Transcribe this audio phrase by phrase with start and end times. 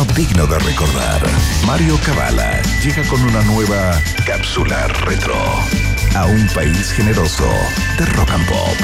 [0.00, 1.20] digno de recordar.
[1.66, 3.92] Mario Cavala llega con una nueva
[4.26, 5.34] cápsula retro
[6.16, 7.44] a un país generoso
[7.98, 8.76] de rock and pop.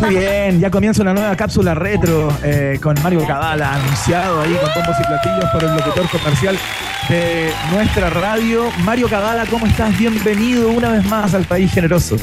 [0.00, 4.70] Muy bien, ya comienza una nueva cápsula retro eh, con Mario Cavala, anunciado ahí con
[4.74, 6.58] bombos y platillos por el locutor comercial
[7.08, 8.70] de nuestra radio.
[8.84, 9.96] Mario Cavala, ¿cómo estás?
[9.98, 12.16] Bienvenido una vez más al País Generoso.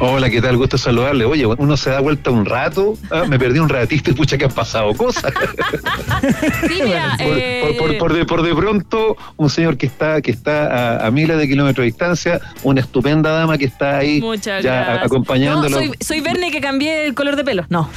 [0.00, 0.56] Hola, ¿qué tal?
[0.56, 1.24] Gusto saludarle.
[1.24, 4.44] Oye, uno se da vuelta un rato, ah, me perdí un ratito y pucha que
[4.44, 5.32] han pasado cosas.
[6.68, 10.30] Sí, mira, por, eh, por- por de, por de pronto, un señor que está, que
[10.30, 14.62] está a, a miles de kilómetros de distancia, una estupenda dama que está ahí Muchas
[14.62, 15.70] ya a- acompañándolo.
[15.70, 17.64] No, soy, soy Verne que cambié el color de pelo.
[17.68, 17.90] No.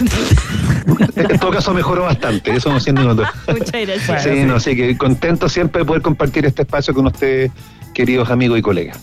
[1.15, 3.23] En todo caso mejoró bastante, eso no siendo notó.
[3.47, 4.23] Muchas gracias.
[4.23, 4.43] Sí.
[4.45, 7.51] no, así que contento siempre de poder compartir este espacio con ustedes,
[7.93, 8.99] queridos amigos y colegas.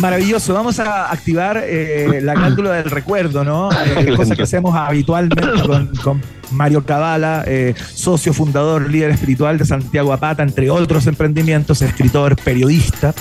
[0.00, 3.68] Maravilloso, vamos a activar eh, la cápsula del recuerdo, ¿no?
[3.98, 6.20] Eh, cosa que hacemos habitualmente con, con
[6.50, 13.14] Mario Cavala, eh, socio fundador, líder espiritual de Santiago Apata, entre otros emprendimientos, escritor, periodista.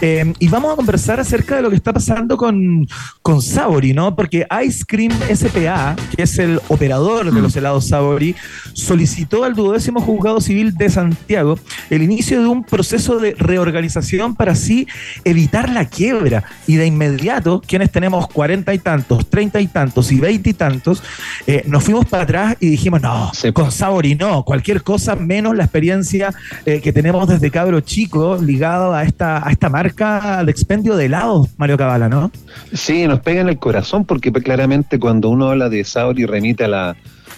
[0.00, 2.86] Eh, y vamos a conversar acerca de lo que está pasando con,
[3.22, 4.14] con Sabori, ¿no?
[4.14, 8.36] Porque Ice Cream SPA, que es el operador de los helados Sabori,
[8.74, 11.58] solicitó al duodécimo juzgado civil de Santiago
[11.90, 14.86] el inicio de un proceso de reorganización para así
[15.24, 16.44] evitar la quiebra.
[16.66, 21.02] Y de inmediato, quienes tenemos cuarenta y tantos, treinta y tantos y veinte y tantos,
[21.46, 23.52] eh, nos fuimos para atrás y dijimos, no, Sí.
[23.52, 26.32] con Sabori no, cualquier cosa menos la experiencia
[26.66, 31.06] eh, que tenemos desde cabro chico ligado a esta, a esta marca de expendio de
[31.06, 32.30] helados, Mario Cabala, ¿no?
[32.72, 36.68] Sí, nos pega en el corazón porque claramente cuando uno habla de Sauri remite a
[36.68, 36.96] la,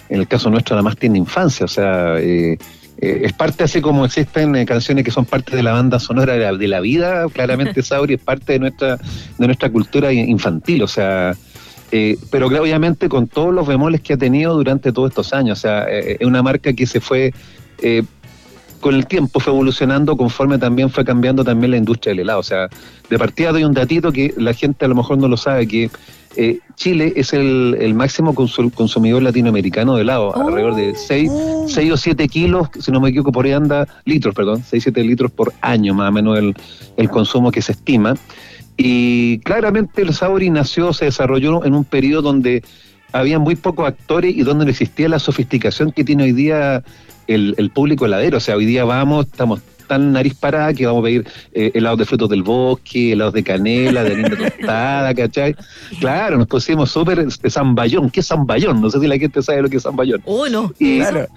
[0.09, 1.65] en el caso nuestro, a la más tierna infancia.
[1.65, 2.57] O sea, eh,
[3.01, 6.33] eh, es parte así como existen eh, canciones que son parte de la banda sonora
[6.33, 7.25] de la, de la vida.
[7.33, 8.97] Claramente Sauri es parte de nuestra,
[9.37, 10.83] de nuestra cultura infantil.
[10.83, 11.35] O sea,
[11.91, 15.57] eh, pero obviamente con todos los bemoles que ha tenido durante todos estos años.
[15.57, 17.33] O sea, es una marca que se fue...
[18.79, 22.39] con el tiempo fue evolucionando conforme también fue cambiando también la industria del helado.
[22.39, 22.69] O sea,
[23.09, 25.89] de partida doy un datito que la gente a lo mejor no lo sabe, que
[26.37, 30.47] eh, Chile es el, el máximo consu- consumidor latinoamericano de helado, Oh.
[30.47, 31.29] alrededor de 6,
[31.91, 35.31] o 7 kilos, si no me equivoco, por ahí anda, litros, perdón, 6, 7 litros
[35.31, 36.55] por año más o menos el,
[36.97, 38.15] el consumo que se estima.
[38.77, 42.63] Y claramente el Sauri nació, se desarrolló en un periodo donde
[43.11, 46.81] había muy pocos actores y donde no existía la sofisticación que tiene hoy día
[47.27, 48.37] el, el público heladero.
[48.37, 49.61] O sea, hoy día vamos, estamos
[49.91, 53.43] tan nariz parada que vamos a pedir eh, helados de frutos del bosque, helados de
[53.43, 55.53] canela, de harina tostada, ¿cachai?
[55.99, 58.09] Claro, nos pusimos súper de zamballón.
[58.09, 58.79] ¿Qué es zamballón?
[58.79, 60.21] No sé si la gente sabe lo que es zamballón.
[60.25, 60.71] Oh, no.
[60.79, 61.27] Y- Claro.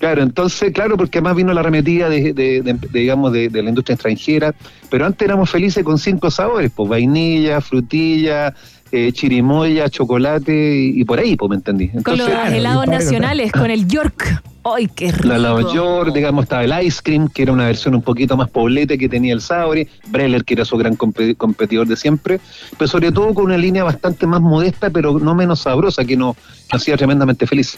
[0.00, 3.68] Claro, entonces, claro, porque además vino la arremetida de, de- de- de, digamos, de la
[3.70, 4.52] industria extranjera,
[4.90, 8.52] pero antes éramos felices con cinco sabores, pues vainilla, frutilla,
[8.96, 11.88] eh, chirimoya, chocolate y, y por ahí, pues me entendí.
[11.88, 14.42] Con Entonces, los Claro, helados nacionales, con el York.
[14.66, 15.28] ¡Ay, qué rico!
[15.28, 18.48] la Lava York, digamos, estaba el Ice Cream, que era una versión un poquito más
[18.48, 22.40] poblete que tenía el Sauri, Breller, que era su gran compe- competidor de siempre,
[22.78, 26.36] pero sobre todo con una línea bastante más modesta, pero no menos sabrosa, que nos,
[26.72, 27.76] hacía tremendamente feliz.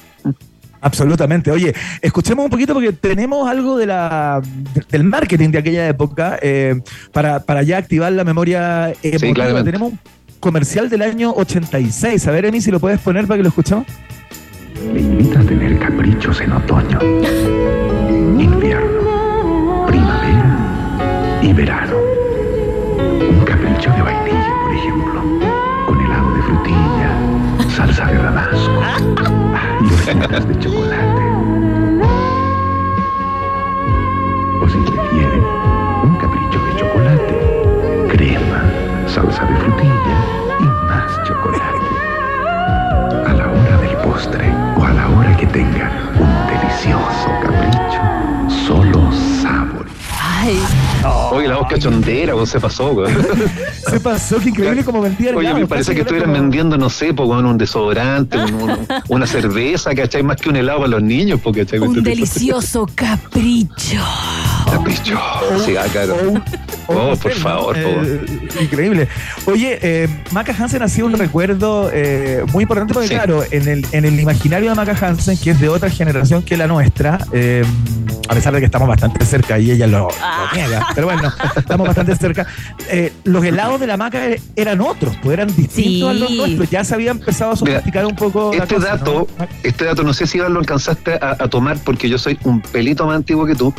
[0.80, 1.50] Absolutamente.
[1.50, 4.40] Oye, escuchemos un poquito porque tenemos algo de la,
[4.74, 6.80] de- del marketing de aquella época eh,
[7.12, 9.34] para, para ya activar la memoria emotiva.
[9.34, 9.72] claramente.
[9.72, 9.92] tenemos
[10.46, 12.28] comercial del año 86.
[12.28, 13.84] A ver, Emi, si lo puedes poner para que lo escuchemos.
[14.94, 17.00] Le invita a tener caprichos en otoño,
[18.38, 21.96] invierno, primavera y verano.
[23.28, 25.20] Un capricho de vainilla, por ejemplo,
[25.84, 27.10] con helado de frutilla,
[27.68, 28.82] salsa de damasco
[29.82, 31.22] y hojitas de chocolate.
[34.62, 35.42] O si prefieren,
[36.04, 37.34] un capricho de chocolate,
[38.10, 38.62] crema,
[39.08, 39.75] salsa de frutilla
[40.60, 41.76] y más chocolate
[43.26, 49.10] a la hora del postre o a la hora que tenga un delicioso capricho, solo
[49.42, 49.86] sabor.
[50.20, 50.58] Ay,
[51.30, 53.12] Oye, la voz cachondera, vos se pasó, güey.
[53.88, 56.90] Se pasó, que increíble como vendían Oye, me parece que era estuvieran como- vendiendo, no
[56.90, 60.24] sé, pues, bueno, un desodorante, un- un- una cerveza, ¿cachai?
[60.24, 61.78] Más que un helado para los niños, porque, ¿cachai?
[61.78, 64.00] un delicioso capricho.
[64.70, 65.18] Capricho.
[65.64, 66.16] Sí, ah, claro.
[66.88, 68.20] Oh, por favor, por Eh,
[68.60, 69.08] increíble.
[69.46, 73.14] Oye, eh, Maca Hansen ha sido un recuerdo eh, muy importante porque, Sí.
[73.14, 76.56] claro, en el, en el imaginario de Maca Hansen, que es de otra generación que
[76.56, 77.64] la nuestra, eh,
[78.28, 80.50] a pesar de que estamos bastante cerca y ella lo, lo Ah.
[80.54, 82.46] niega, pero bueno, estamos bastante cerca.
[82.88, 84.20] Eh, los helados de la maca
[84.54, 86.70] eran otros, pues eran distintos a los nuestros.
[86.70, 88.96] Ya se había empezado a sofisticar un poco la Este cosa, ¿no?
[88.98, 89.28] dato,
[89.62, 92.60] este dato, no sé si Iván lo alcanzaste a, a tomar porque yo soy un
[92.60, 93.72] pelito más antiguo que tú,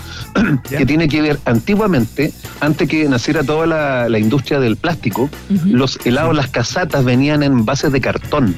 [0.70, 0.77] Ya.
[0.78, 5.30] que tiene que ver antiguamente, antes que naciera toda la, la industria del plástico,
[5.66, 8.56] los helados, las casatas venían en bases de cartón.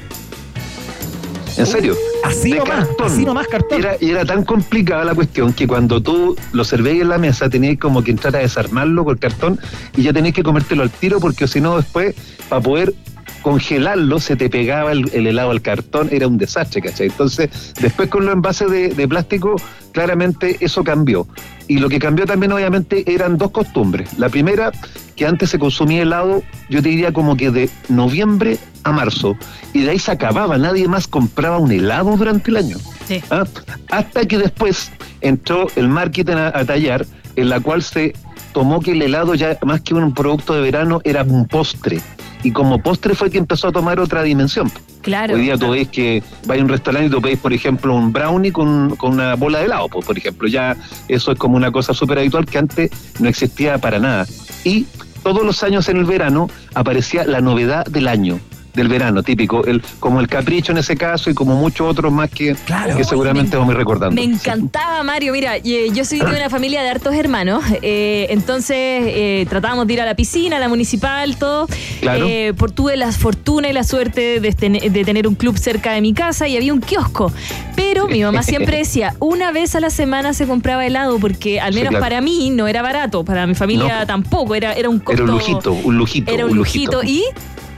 [1.56, 1.96] ¿En serio?
[2.24, 3.06] Así de nomás, cartón.
[3.06, 3.78] así nomás cartón.
[3.78, 7.18] Y era, y era tan complicada la cuestión que cuando tú lo servías en la
[7.18, 9.58] mesa tenías como que entrar a desarmarlo con cartón
[9.96, 12.14] y ya tenías que comértelo al tiro porque si no después
[12.48, 12.94] para poder
[13.42, 17.08] congelarlo se te pegaba el, el helado al cartón, era un desastre, ¿cachai?
[17.08, 19.56] Entonces después con los envases de, de plástico
[19.92, 21.26] claramente eso cambió.
[21.68, 24.18] Y lo que cambió también obviamente eran dos costumbres.
[24.18, 24.72] La primera,
[25.14, 29.36] que antes se consumía helado, yo te diría como que de noviembre a marzo,
[29.72, 32.78] y de ahí se acababa, nadie más compraba un helado durante el año.
[33.06, 33.22] Sí.
[33.30, 33.44] ¿ah?
[33.90, 34.90] Hasta que después
[35.20, 38.14] entró el marketing a, a tallar, en la cual se
[38.52, 42.00] tomó que el helado ya más que un producto de verano era un postre.
[42.42, 44.70] Y como postre fue que empezó a tomar otra dimensión.
[45.02, 45.34] Claro.
[45.34, 48.12] Hoy día tú ves que vais a un restaurante y tú pedís, por ejemplo, un
[48.12, 50.48] brownie con, con una bola de helado, pues, por ejemplo.
[50.48, 50.76] Ya
[51.08, 54.26] eso es como una cosa súper habitual que antes no existía para nada.
[54.64, 54.86] Y
[55.22, 58.40] todos los años en el verano aparecía la novedad del año,
[58.80, 62.30] del verano, típico, el, como el capricho en ese caso y como muchos otros más
[62.30, 62.96] que, Claro.
[62.96, 64.14] que seguramente vamos a ir recordando.
[64.14, 65.32] Me encantaba, Mario.
[65.32, 67.62] Mira, y- yo soy de una familia de hartos hermanos.
[67.82, 71.66] eh, entonces eh, tratábamos de ir a la piscina, a la municipal, todo.
[72.00, 72.26] Claro.
[72.28, 75.92] Eh, por, tuve la fortuna y la suerte de, ten- de tener un club cerca
[75.92, 77.32] de mi casa y había un kiosco.
[77.76, 81.72] Pero mi mamá siempre decía, una vez a la semana se compraba helado porque al
[81.72, 82.04] Sí, menos claro.
[82.04, 84.06] para mí no era barato, para mi familia No.
[84.06, 85.22] tampoco, era, era un costo.
[85.22, 86.30] Era un lujito, un lujito.
[86.32, 87.24] Era un lujito y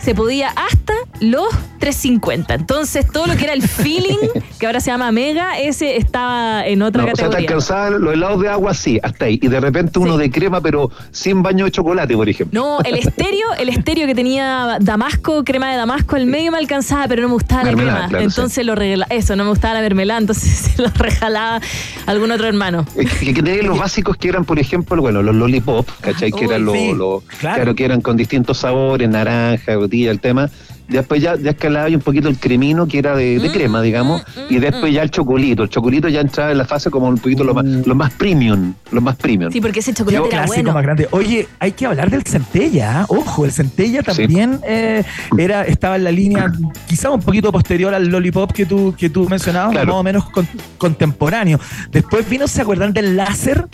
[0.02, 2.54] se podía hasta los 350.
[2.54, 4.18] Entonces, todo lo que era el feeling,
[4.58, 7.48] que ahora se llama Mega, ese estaba en otra No, o sea, te categoría.
[7.48, 9.38] alcanzaban los helados de agua, sí, hasta ahí.
[9.42, 10.22] Y de repente uno Sí.
[10.22, 12.60] de crema, pero sin baño de chocolate, por ejemplo.
[12.60, 17.06] no, el estéreo, el estéreo que tenía Damasco, crema de Damasco, al medio me alcanzaba,
[17.08, 18.06] pero no me gustaba la crema.
[18.08, 21.60] claro, entonces lo regalaba, eso, no me gustaba la mermelada, entonces se lo regalaba
[22.06, 22.84] algún otro hermano.
[22.96, 26.30] Que, que tenían los básicos que eran, por ejemplo, bueno, los lollipop, ¿cachai?
[26.32, 27.22] Que Uy, eran los- claro.
[27.56, 27.74] claro.
[27.74, 30.50] que eran con distintos sabores, naranja, el tema.
[30.88, 34.22] Después ya, ya escalaba un poquito el cremino, que era de, de Mm, crema, digamos,
[34.22, 34.94] mm, y mm, después mm.
[34.94, 35.62] ya el chocolito.
[35.62, 37.82] El chocolito ya entraba en la fase como un poquito lo más, Mm.
[37.86, 39.50] lo más premium, lo más premium.
[39.52, 40.72] Sí, porque ese chocolate era clásico bueno.
[40.74, 41.08] más grande.
[41.12, 43.00] Oye, hay que hablar del centella.
[43.02, 43.06] ¿ah?
[43.08, 45.02] Ojo, el centella también eh,
[45.38, 46.52] era, estaba en la línea,
[46.86, 49.86] quizá un poquito posterior al lollipop que tú, que tú mencionabas, Claro.
[49.92, 51.58] más o menos con- contemporáneo.
[51.90, 53.66] Después vino, ¿se acuerdan del láser?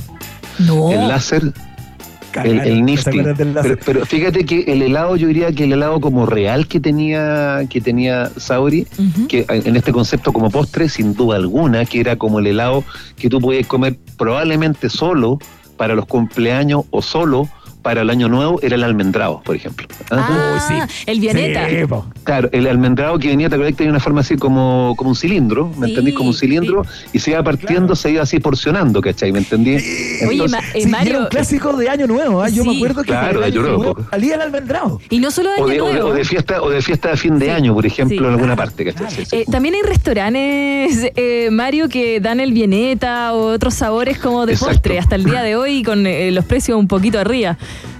[0.61, 0.93] No.
[0.93, 1.53] El láser,
[2.29, 3.19] el, Cagaron, el ¿se nifty.
[3.63, 7.61] Pero, pero fíjate que el helado, yo diría que el helado como real que tenía,
[7.69, 8.87] que tenía Sauri,
[9.29, 12.85] que en este concepto como postre, sin duda alguna, que era como el helado
[13.17, 15.39] que tú podías comer probablemente solo
[15.77, 17.49] para los cumpleaños o solo
[17.89, 19.87] para el año nuevo, era el almendrado, por ejemplo.
[20.11, 20.59] ¿Ah?
[20.61, 21.03] Ah, sí.
[21.07, 21.67] el Vianeta.
[21.71, 21.77] Sí.
[22.23, 25.17] Claro, el almendrado que venía, te acuerdas que tenía una forma así como, como un
[25.17, 26.15] cilindro, ¿me Sí, entendís?
[26.15, 27.97] Como un cilindro, y se iba partiendo, Claro.
[27.97, 29.33] se iba así porcionando, ¿cachai?
[29.33, 29.77] ¿Me entendí?
[29.77, 31.11] Oye, Entonces, Ma- eh, Mario.
[31.15, 32.43] era un clásico de Año Nuevo.
[32.43, 32.51] ¿ah?
[32.51, 32.69] Yo Sí.
[32.69, 33.63] me acuerdo que Claro, el de Año.
[33.79, 35.01] Nuevo salía el almendrado.
[35.09, 36.09] Y no solo de Año o de- Nuevo.
[36.11, 38.23] o de fiesta, o de fiesta de fin de año, por ejemplo, Sí.
[38.23, 39.11] en alguna parte, ¿cachai?
[39.11, 39.35] Sí, sí.
[39.37, 44.53] Eh, también hay restaurantes, eh, Mario, que dan el vieneta o otros sabores como de
[44.53, 44.75] Exacto.
[44.75, 47.57] postre hasta el día de hoy con eh, los precios un poquito arriba.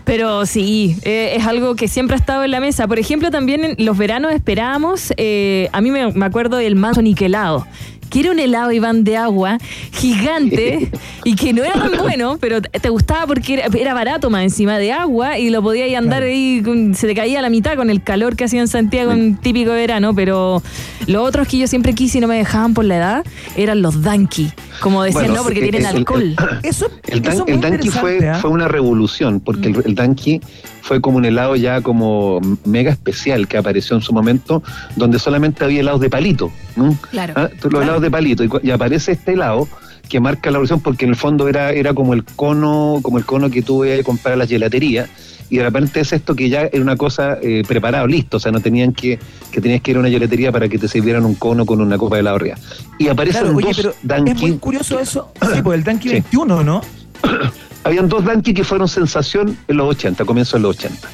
[0.09, 2.89] Pero sí, eh, es algo que siempre ha estado en la mesa.
[2.89, 7.03] Por ejemplo, también en los veranos esperábamos, eh, a mí me, me acuerdo del manso
[7.03, 7.67] niquelado.
[8.11, 9.59] Que era un helado, Iván, de agua
[9.93, 10.91] gigante
[11.25, 14.79] y que no era tan bueno, pero te gustaba porque era, era barato más encima
[14.79, 16.27] de agua y lo podías andar Claro.
[16.27, 19.13] ahí, con- se te caía a la mitad con el calor que hacía en Santiago
[19.13, 20.63] en típico verano, pero
[21.07, 23.25] los otros que yo siempre quise y no me dejaban por la edad
[23.57, 24.51] eran los Danky,
[24.81, 26.37] como decían, Bueno, no, porque el- tienen el- el- alcohol.
[26.63, 28.39] Eso, El, dan- eso es el muy Danky fue, ¿ah?
[28.41, 29.75] fue una revolución, porque Mm.
[29.77, 30.41] el, el Danky
[30.81, 34.63] fue como un helado ya como mega especial que apareció en su momento,
[34.97, 36.51] donde solamente había helados de palito.
[36.77, 36.97] ¿no?
[37.11, 37.35] Claro.
[37.37, 37.83] Ah, Los Claro.
[37.83, 38.45] helados de palito.
[38.45, 39.69] Y, cu- y aparece este helado
[40.09, 43.25] que marca la revolución porque en el fondo era, era como el cono, como el
[43.27, 45.07] cono que ibas a comprar a la gelatería.
[45.51, 48.37] Y de repente es esto que ya era una cosa eh, preparada, listo.
[48.37, 49.19] O sea, no tenían que,
[49.51, 51.97] que tenías que ir a una gelatería para que te sirvieran un cono con una
[51.97, 52.57] copa de helado arriba.
[52.99, 55.33] Y aparecen Claro, oye, dos pero es muy curioso eso.
[55.55, 56.15] Sí, pues el Danky Sí.
[56.15, 56.81] 21, ¿no?
[57.89, 61.09] Habían dos Danky que fueron sensación en los 80, comienzo de los 80.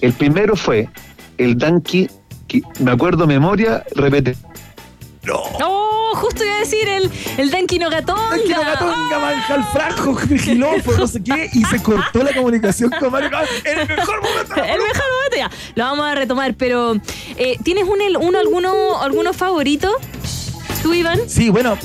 [0.00, 0.88] El primero fue
[1.38, 2.08] el Danky,
[2.48, 4.36] que me acuerdo memoria, repete.
[5.62, 8.30] Oh, justo iba a decir el, el Danky no gatonga.
[8.30, 13.12] Danky Gatonga, manja el frajo, gilófono, no sé qué, y se cortó la comunicación con
[13.12, 13.30] Mario
[13.64, 14.54] el mejor momento.
[14.56, 15.50] El mejor momento ya.
[15.76, 16.96] Lo vamos a retomar, pero
[17.36, 19.92] eh, ¿tienes un, el- uno, alguno, alguno favorito?
[20.82, 21.20] ¿Tú, Iván?
[21.28, 21.78] Sí, bueno,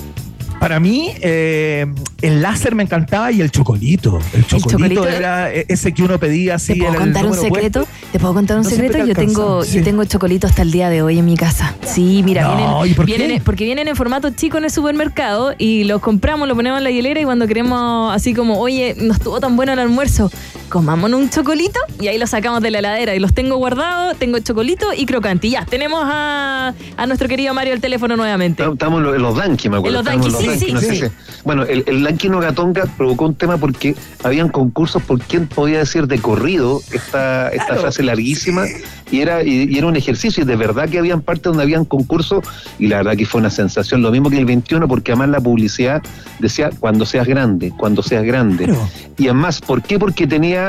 [0.62, 1.88] para mí, eh,
[2.22, 4.20] el láser me encantaba y el chocolito.
[4.32, 5.08] El chocolito, chocolito?
[5.10, 6.74] era ese que uno pedía así.
[6.74, 7.80] ¿Te puedo contar un secreto?
[7.86, 8.10] puesto.
[8.12, 9.00] ¿Te puedo contar un No secreto?
[9.00, 9.80] Yo te tengo, sí.
[9.80, 11.76] yo tengo chocolito hasta el día de hoy en mi casa.
[11.84, 16.48] Sí, mira, No, vienen, porque vienen en formato chico en el supermercado y los compramos,
[16.48, 19.74] los ponemos en la hielera y cuando queremos así como, oye, no estuvo tan bueno
[19.74, 20.30] el almuerzo,
[20.72, 24.40] comámonos un chocolito y ahí los sacamos de la heladera y los tengo guardados, tengo
[24.40, 25.48] chocolito y crocante.
[25.48, 28.64] Y ya, tenemos a, a nuestro querido Mario el teléfono nuevamente.
[28.64, 30.00] Estamos en los- Danqui, me acuerdo.
[30.00, 31.04] En los Danqui, sí, sí, sí.
[31.44, 36.08] Bueno, el, el Danqui Nogatonga provocó un tema porque habían concursos por quién podía decir
[36.08, 37.82] de corrido esta, esta Claro.
[37.82, 38.66] frase larguísima
[39.12, 41.84] y era, y, y era un ejercicio y de verdad que habían partes donde habían
[41.86, 42.44] concursos
[42.80, 45.42] y la verdad que fue una sensación, lo mismo que el 21 porque además la
[45.42, 46.02] publicidad
[46.40, 48.66] decía cuando seas grande, cuando seas grande.
[48.66, 48.88] Claro.
[49.18, 50.00] Y además, ¿por qué?
[50.00, 50.61] Porque tenía...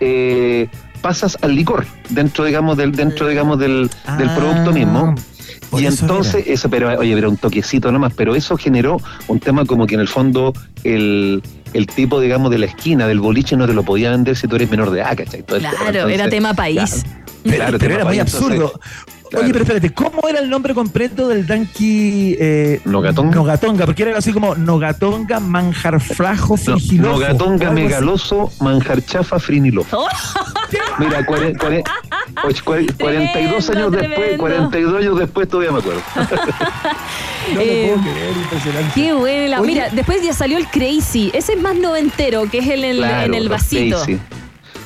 [0.00, 0.68] eh,
[1.00, 3.88] pasas al licor dentro digamos del dentro digamos del,
[4.18, 5.14] del Ah, producto mismo
[5.78, 6.54] y eso entonces, era.
[6.54, 8.98] eso, pero oye, era un toquecito nomás, pero eso generó
[9.28, 10.52] un tema como que en el fondo
[10.84, 11.42] el,
[11.74, 14.56] el tipo, digamos, de la esquina del boliche no te lo podía vender si tú
[14.56, 15.42] eres menor de edad, ¿cachai?
[15.42, 15.70] Todo tema.
[15.70, 17.04] Claro, Entonces, era tema país.
[17.42, 18.72] Pero, Claro, pero tema era muy absurdo.
[19.36, 19.44] Claro.
[19.44, 23.34] Oye, pero espérate, ¿cómo era el nombre completo del Danqui eh, ¿Nogatonga?
[23.36, 27.12] Nogatonga, porque era así como Nogatonga, manjar flajo, No, frigiloso.
[27.12, 29.98] Nogatonga, megaloso, manjar chafa, friniloso.
[29.98, 30.08] Oh.
[30.98, 31.84] Mira, cuare- cuare-
[32.44, 34.38] oye, cuare- 42 años Tremendo, después, tremendo.
[34.38, 36.02] 42 años después todavía me acuerdo.
[37.48, 38.90] No lo Eh, puedo creer, impresionante.
[38.92, 39.60] Qué buena.
[39.60, 39.66] Oye.
[39.72, 41.30] Mira, después ya salió el Crazy.
[41.32, 43.98] Ese es más noventero, que es el, en, Claro, en el vasito.
[43.98, 44.18] Daisy.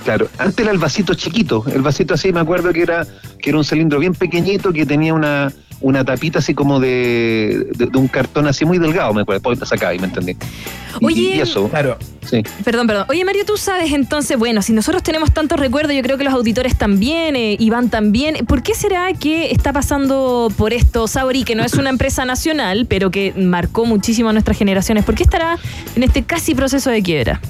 [0.04, 3.07] Claro, antes era el vasito chiquito, el vasito así, me acuerdo que era
[3.38, 7.87] que era un cilindro bien pequeñito que tenía una, una tapita así como de, de,
[7.87, 10.37] de un cartón así muy delgado, me acuerdo, después la sacaba y me entendí.
[11.00, 11.21] Y, Oye.
[11.37, 11.97] y eso, Claro.
[12.28, 12.42] sí.
[12.64, 13.07] Perdón, perdón.
[13.09, 16.35] Oye, Mario, tú sabes entonces, bueno, si nosotros tenemos tantos recuerdos, yo creo que los
[16.35, 18.45] auditores también, eh, Iván también.
[18.47, 22.87] ¿Por qué será que está pasando por esto Sauri, que no es una empresa nacional,
[22.88, 25.04] pero que marcó muchísimo a nuestras generaciones?
[25.04, 25.59] ¿Por qué estará
[25.95, 27.40] en este casi proceso de quiebra?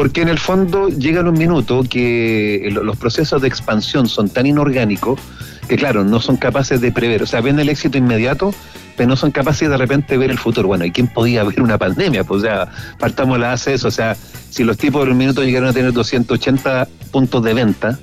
[0.00, 4.46] Porque en el fondo llegan un minuto que el- los procesos de expansión son tan
[4.46, 5.20] inorgánicos
[5.68, 7.22] que, claro, no son capaces de prever.
[7.22, 8.54] O sea, ven el éxito inmediato,
[8.96, 10.68] pero no son capaces de repente ver el futuro.
[10.68, 12.24] Bueno, ¿y quién podía ver una pandemia?
[12.24, 13.88] Pues, o sea, partamos la de eso.
[13.88, 14.16] O sea,
[14.48, 17.98] si los tipos de un minuto llegaron a tener 280 puntos de venta,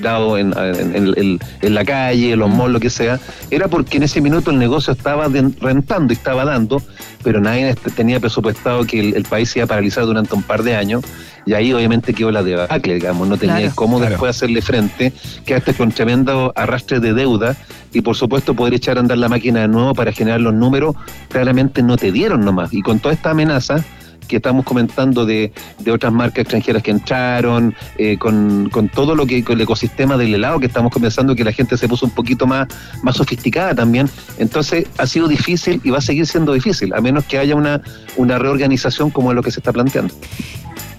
[0.00, 3.18] dado en, en- en- en- en la calle, en los malls, lo que sea,
[3.50, 6.82] era porque en ese minuto el negocio estaba de- rentando y estaba dando,
[7.22, 10.62] pero nadie tenía presupuestado que el, el país se iba a paralizar durante un par
[10.62, 11.02] de años,
[11.46, 13.72] y ahí obviamente quedó la debacle, digamos, no tenía Claro.
[13.74, 14.10] cómo Claro.
[14.10, 15.12] después hacerle frente,
[15.46, 17.56] quedaste con tremendo arrastre de deuda,
[17.92, 20.94] y por supuesto poder echar a andar la máquina de nuevo para generar los números,
[21.28, 23.82] claramente no te dieron nomás, y con toda esta amenaza,
[24.28, 29.26] que estamos comentando de, de otras marcas extranjeras que entraron, eh, con, con todo lo
[29.26, 32.12] que, con el ecosistema del helado que estamos comenzando, que la gente se puso un
[32.12, 32.68] poquito más,
[33.02, 34.08] más sofisticada también.
[34.38, 37.82] Entonces ha sido difícil y va a seguir siendo difícil, a menos que haya una,
[38.16, 40.14] una reorganización como es lo que se está planteando.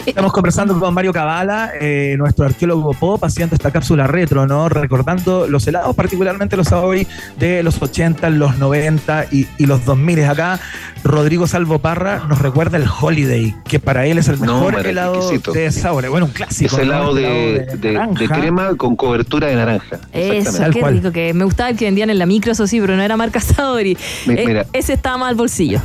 [0.06, 4.68] Estamos conversando con Mario Cabala, eh, nuestro arqueólogo pop, haciendo esta cápsula retro, ¿no?
[4.68, 7.06] Recordando los helados, particularmente los hoy
[7.38, 10.24] de los 80, los 90 y, y los 2000.
[10.25, 10.60] Acá
[11.03, 15.51] Rodrigo Salvo Parra nos recuerda el Holiday, que para él es el mejor helado exquisito.
[15.51, 16.10] de sabores.
[16.10, 16.75] Bueno, un clásico.
[16.75, 16.91] Ese ¿no?
[16.94, 18.36] helado de, helado de- de naranja.
[18.39, 20.00] crema con cobertura de naranja.
[20.12, 20.94] Eso, qué cual.
[20.96, 23.15] rico que me gustaba el que vendían en la micro, eso sí, pero no era
[23.15, 23.96] marca Sauri.
[24.25, 24.65] Mi- Eh, mira.
[24.74, 25.79] ese estaba más al bolsillo.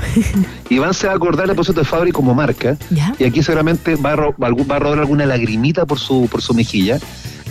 [0.70, 3.14] Iván se va a acordar el proceso de Fabri como marca, ¿Ya?
[3.18, 5.98] y aquí seguramente va a, ro- va a algún- va a rodar alguna lagrimita por
[5.98, 6.98] su, por su mejilla,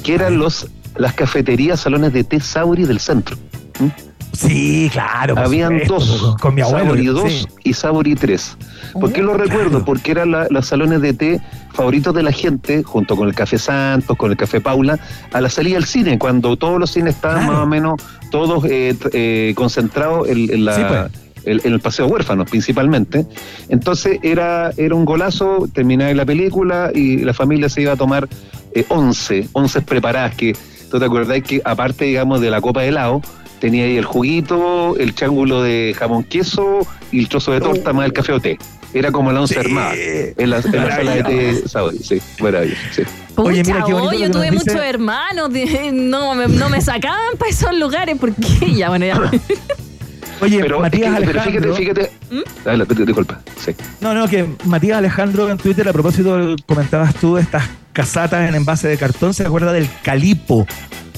[0.04, 3.36] que eran los las cafeterías, salones de té Sauri del centro.
[3.80, 3.88] ¿Mm?
[4.34, 5.38] Sí, claro.
[5.38, 6.86] Habían supuesto, dos, con, mi abuelo.
[6.86, 7.08] Sabori sí.
[7.46, 8.58] 2 y Sabori 3.
[8.94, 9.70] ¿Por qué lo recuerdo?
[9.70, 9.86] claro.
[9.86, 11.42] Porque eran la- los salones de té
[11.74, 15.00] favoritos de la gente, junto con el Café Santos, con el Café Paula,
[15.32, 17.54] a la salida del cine, cuando todos los cines estaban Claro.
[17.54, 17.94] más o menos
[18.32, 20.76] todos eh, eh, concentrados en, en la...
[20.76, 21.23] Sí, pues.
[21.46, 23.26] El- en el paseo huérfanos principalmente.
[23.70, 28.28] Entonces era, era un golazo, terminaba la película y la familia se iba a tomar
[28.76, 30.56] eh, 11, 11 preparadas que,
[30.90, 33.22] ¿tú te acordás que aparte, digamos, de la copa de helado,
[33.60, 36.80] tenía ahí el juguito, el triángulo de jamón queso
[37.12, 38.58] y el trozo de torta más el café o té.
[38.94, 39.60] Era como la once Sí.
[39.60, 43.02] armada en la, en la sala de té Saudi, sí, maravilloso, sí.
[43.38, 46.48] Oye, mira Pucha, qué bonito oh, yo que tuve dice- muchos hermanos, de- no, me,
[46.48, 48.74] no me sacaban para esos lugares, ¿por qué?
[48.76, 49.20] Ya, bueno, ya.
[50.42, 51.76] Oye, Pero, Matías es que- pero Alejandro.
[51.76, 52.36] fíjate, fíjate.
[52.36, 52.64] ¿Mm?
[52.66, 53.72] Dale, disculpa, sí.
[54.02, 57.64] No, no, que Matías Alejandro en Twitter, a propósito, comentabas tú estas
[57.94, 60.68] casatas en envase de cartón, se acuerda del calipo.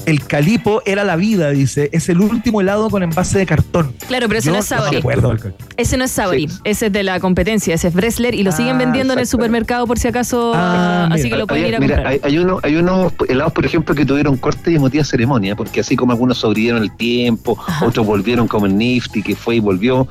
[0.06, 1.90] El calipo era la vida, dice.
[1.92, 3.92] Es el último helado con envase de cartón.
[4.06, 5.36] Claro, pero ese Yo no es acuerdo.
[5.76, 6.48] Ese no es Sí.
[6.64, 9.26] ese es de la competencia, ese es Bresler y lo siguen Ah, vendiendo en el
[9.26, 11.36] supermercado por si acaso, Ah, así mira.
[11.36, 12.12] que lo pueden Hay- ir a mira, comprar.
[12.12, 15.80] hay, hay uno, hay unos helados, por ejemplo, que tuvieron corte y emotiva ceremonia, porque
[15.80, 17.84] así como algunos sobrevivieron el tiempo, Ajá.
[17.84, 20.08] otros volvieron como el Nifty, que fue y volvió.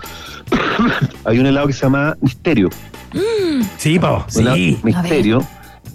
[1.24, 2.70] había un helado que se llamaba Misterio.
[3.78, 4.78] Sí, po, Un helado sí.
[4.84, 5.48] Misterio.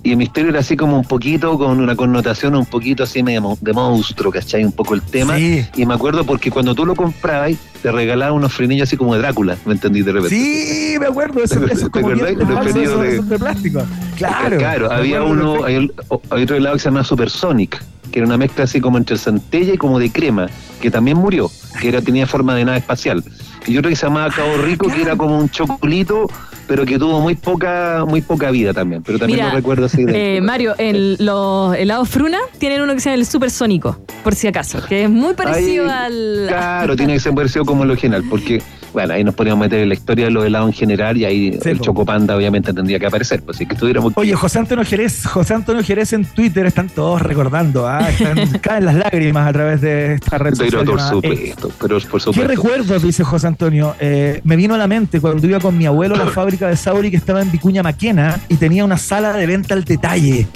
[0.02, 3.58] Y el misterio era así como un poquito, con una connotación un poquito así medio
[3.60, 4.64] de monstruo, ¿cachai?
[4.64, 5.36] Un poco el tema.
[5.36, 5.62] Sí.
[5.76, 7.52] Y me acuerdo porque cuando tú lo comprabas,
[7.82, 10.34] te regalaban unos frenillos así como de Drácula, ¿me entendí de repente?
[10.36, 12.32] Sí, me acuerdo, esos, ¿Te esos como acordás?
[12.34, 13.82] Los de- de plástico.
[14.16, 14.56] Claro.
[14.58, 15.90] Claro, había uno, hay
[16.30, 19.76] otro helado que se llama Supersonic, que era una mezcla así como entre centella y
[19.78, 20.48] como de crema,
[20.80, 23.22] que también murió, que era tenía forma de nave espacial.
[23.66, 26.26] Y otro que se llamaba Cabo Rico, que era como un chocolito,
[26.66, 29.02] pero que tuvo muy poca, muy poca vida también.
[29.02, 30.36] Pero también Mira, lo recuerdo así de.
[30.36, 34.46] Eh, Mario, el- los helados Fruna tienen uno que se llama el supersónico, por si
[34.46, 36.46] acaso, que es muy parecido al.
[36.48, 39.88] Claro, tiene que ser parecido como el original, porque, bueno, ahí nos podríamos meter en
[39.88, 41.84] la historia de los helados en general y ahí Sí, el po.
[41.84, 44.12] Chocopanda obviamente tendría que aparecer, pues si que estuviéramos.
[44.16, 48.08] Oye, José Antonio Jerez, José Antonio Jerez en Twitter están todos recordando, ¿ah?
[48.10, 50.84] están, caen las lágrimas a través de esta red Pero social.
[50.86, 52.48] por supuesto, pero por ¿Qué supuesto.
[52.48, 53.94] recuerdos, dice José Antonio?
[54.00, 56.76] Eh, me vino a la mente cuando iba con mi abuelo a la fábrica de
[56.76, 60.46] Sauri que estaba en Vicuña Maquena y tenía una sala de venta al detalle.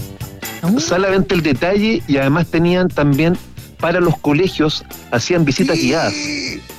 [0.63, 3.37] Uh, solamente el detalle y además tenían también
[3.79, 6.13] para los colegios, hacían visitas guiadas.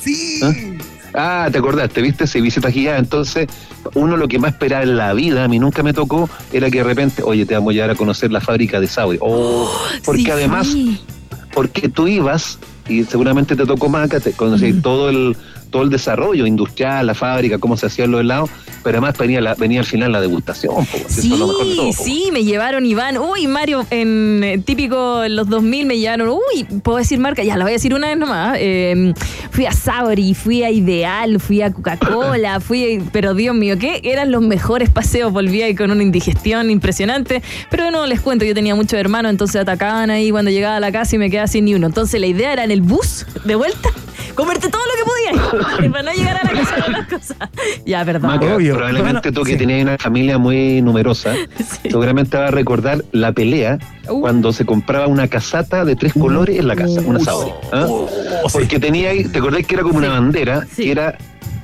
[0.02, 0.40] Sí.
[0.44, 0.75] ¿Eh?
[1.16, 3.00] Ah, te acordaste, viste, sí, visitas guiadas.
[3.00, 3.48] Entonces,
[3.94, 6.80] uno lo que más esperaba en la vida, a mí nunca me tocó, era que
[6.80, 9.18] de repente, oye, te vamos a llevar a conocer la fábrica de Sauri.
[9.22, 9.72] Oh,
[10.04, 11.00] porque sí, además, sí.
[11.54, 15.36] porque tú ibas y seguramente te tocó Maca, te conocías todo el
[15.76, 18.50] todo el desarrollo industrial, la fábrica, cómo se hacían los helados,
[18.82, 20.74] pero además venía, la, venía al final la degustación.
[20.86, 22.04] po, Sí, eso es lo mejor de todo, po.
[22.06, 23.18] sí, me llevaron Iván.
[23.18, 26.30] Uy, Mario, en eh, típico en los 2000 me llevaron.
[26.30, 28.56] Uy, puedo decir marca, ya la voy a decir una vez nomás.
[28.58, 29.14] Eh,
[29.52, 33.04] fui a Sabri, fui a Ideal, fui a Coca-Cola, fui.
[33.12, 34.00] Pero Dios mío, ¿qué?
[34.06, 35.34] Eran los mejores paseos.
[35.34, 37.44] Volví ahí con una indigestión impresionante.
[37.70, 40.94] Pero no les cuento, yo tenía muchos hermanos, entonces atacaban ahí cuando llegaba a la
[40.94, 41.88] casa y me quedaba sin ni uno.
[41.88, 43.90] Entonces la idea era en el bus de vuelta.
[44.36, 47.38] Comerte todo lo que podía para no llegar a la casa con las cosas.
[47.86, 48.32] Ya, perdón.
[48.32, 48.76] Maca, Obvio.
[48.76, 49.58] probablemente Bueno, tú que sí.
[49.58, 51.90] tenías una familia muy numerosa, Sí.
[51.90, 54.22] seguramente vas a recordar la pelea Uh.
[54.22, 57.52] cuando se compraba una casata de tres colores en la casa, una Sauri.
[57.72, 57.86] ¿ah?
[57.90, 58.08] Oh,
[58.48, 58.50] sí.
[58.54, 60.66] Porque tenía ahí, ¿te acordás que era como una bandera?
[60.72, 60.84] Sí.
[60.84, 61.18] Que era,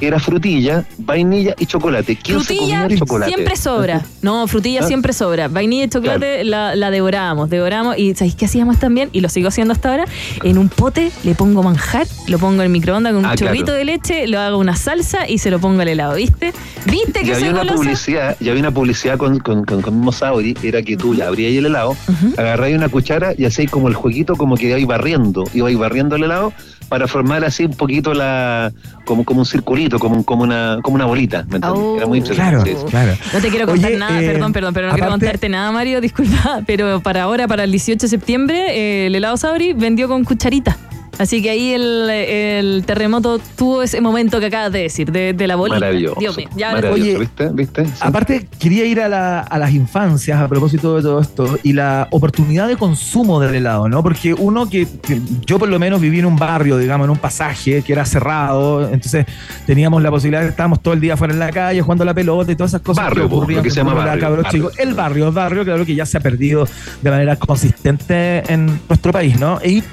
[0.07, 2.15] era frutilla, vainilla y chocolate.
[2.15, 3.33] ¿Quién se comía Frutilla el chocolate?
[3.33, 4.05] siempre sobra.
[4.21, 4.87] No, frutilla ¿Ah?
[4.87, 5.47] siempre sobra.
[5.47, 7.97] Vainilla y chocolate la, la devorábamos, devorábamos.
[7.97, 9.09] ¿Y sabéis qué hacíamos también?
[9.13, 10.05] Y lo sigo haciendo hasta ahora.
[10.43, 13.53] En un pote le pongo manjar, lo pongo en el microondas con un Ah, claro.
[13.53, 16.53] chorrito de leche, lo hago una salsa y se lo pongo al helado, ¿viste?
[16.85, 17.75] ¿Viste Y que soy había una golosa?
[17.77, 21.27] publicidad, y había una publicidad con, con, con, con mismo Sauri, era que tú ya
[21.27, 22.33] abrías el helado, Ujú.
[22.37, 26.23] agarráis una cuchara y hacéis como el jueguito, como que ibais barriendo, ibais barriendo el
[26.25, 26.53] helado
[26.91, 28.69] para formar así un poquito la,
[29.05, 31.71] como, como un circulito, como, un- como una, como una bolita, ¿me entiendes?
[31.81, 31.95] Oh.
[31.95, 32.75] Era muy Claro, interesante.
[32.75, 32.85] sí.
[32.91, 33.13] claro.
[33.33, 36.01] No te quiero contar Oye, nada, eh, perdón, perdón, pero no quiero contarte nada, Mario,
[36.07, 36.63] disculpa.
[36.67, 40.75] Pero para ahora, para el 18 de septiembre, eh, el helado Sabri vendió con cucharita.
[41.21, 45.47] Así que ahí el, el terremoto tuvo ese momento que acabas de decir, de, de
[45.47, 45.79] la bolita.
[45.79, 46.19] Maravilloso.
[46.19, 47.49] Dios mío, ya maravilloso, Oye, ¿viste?
[47.53, 47.85] ¿Viste?
[47.85, 47.91] Sí.
[47.99, 52.07] Aparte, quería ir a, la- a las infancias a propósito de todo esto y la
[52.11, 54.01] oportunidad de consumo del helado, ¿no?
[54.03, 57.17] Porque uno que, que yo por lo menos viví en un barrio, digamos, en un
[57.17, 59.25] pasaje que era cerrado, entonces
[59.65, 62.51] teníamos la posibilidad, estábamos todo el día fuera en la calle jugando a la pelota
[62.51, 64.69] y todas esas cosas Barrio, que ocurrían lo que se llama barrio, cabro barrio.
[64.69, 64.81] chico.
[64.81, 66.67] El barrio, el barrio, claro que ya se ha perdido
[67.01, 69.59] de manera consistente en nuestro país, ¿no?
[69.63, 69.83] Y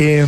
[0.00, 0.26] eh,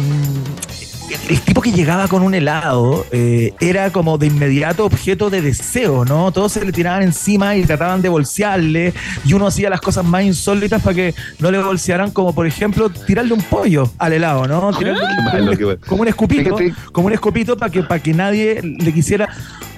[1.28, 6.04] el, tipo que llegaba con un helado eh, era como de inmediato objeto de deseo,
[6.04, 6.32] ¿no?
[6.32, 8.92] Todos se le tiraban encima y trataban de bolsearle
[9.24, 12.90] y uno hacía las cosas más insólitas para que no le bolsearan, como por ejemplo
[12.90, 14.72] tirarle un pollo al helado, ¿no?
[14.76, 16.56] Tirarle malo, como, un, como escupito,
[16.92, 19.28] como un escupito para que, para que nadie le quisiera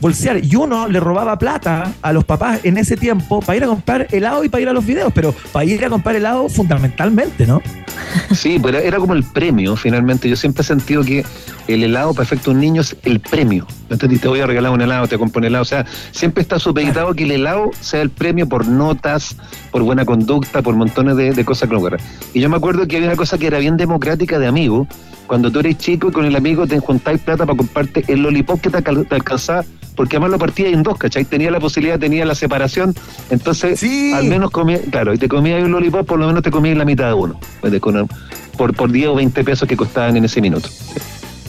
[0.00, 0.44] bolsear.
[0.44, 4.06] Y uno le robaba plata a los papás en ese tiempo para ir a comprar
[4.10, 7.62] helado y para ir a los videos, pero para ir a comprar helado fundamentalmente, ¿no?
[8.32, 10.28] Sí, pero era como el premio, finalmente.
[10.28, 11.23] Yo siempre he sentido que
[11.68, 13.66] el helado perfecto un niño es el premio.
[13.88, 15.62] Entonces te voy a regalar un helado, te compro un helado.
[15.62, 19.36] O sea, siempre está supeditado que el helado sea el premio por notas,
[19.70, 22.00] por buena conducta, por montones de, de cosas que ocurren.
[22.34, 24.88] Y yo me acuerdo que había una cosa que era bien democrática de amigos.
[25.26, 28.60] Cuando tú eres chico y con el amigo te juntáis plata para comprarte el lollipop
[28.60, 29.64] que te, te alcanzaba,
[29.96, 31.24] porque además lo partías en dos, ¿cachai?
[31.24, 32.94] Tenía la posibilidad, tenía la separación.
[33.30, 34.12] Entonces, Sí.
[34.12, 36.84] al menos comía, claro, y te comías un lollipop, por lo menos te comías la
[36.84, 37.40] mitad de uno.
[37.62, 37.72] pues,
[38.56, 40.68] por, por 10 o 20 pesos que costaban en ese minuto.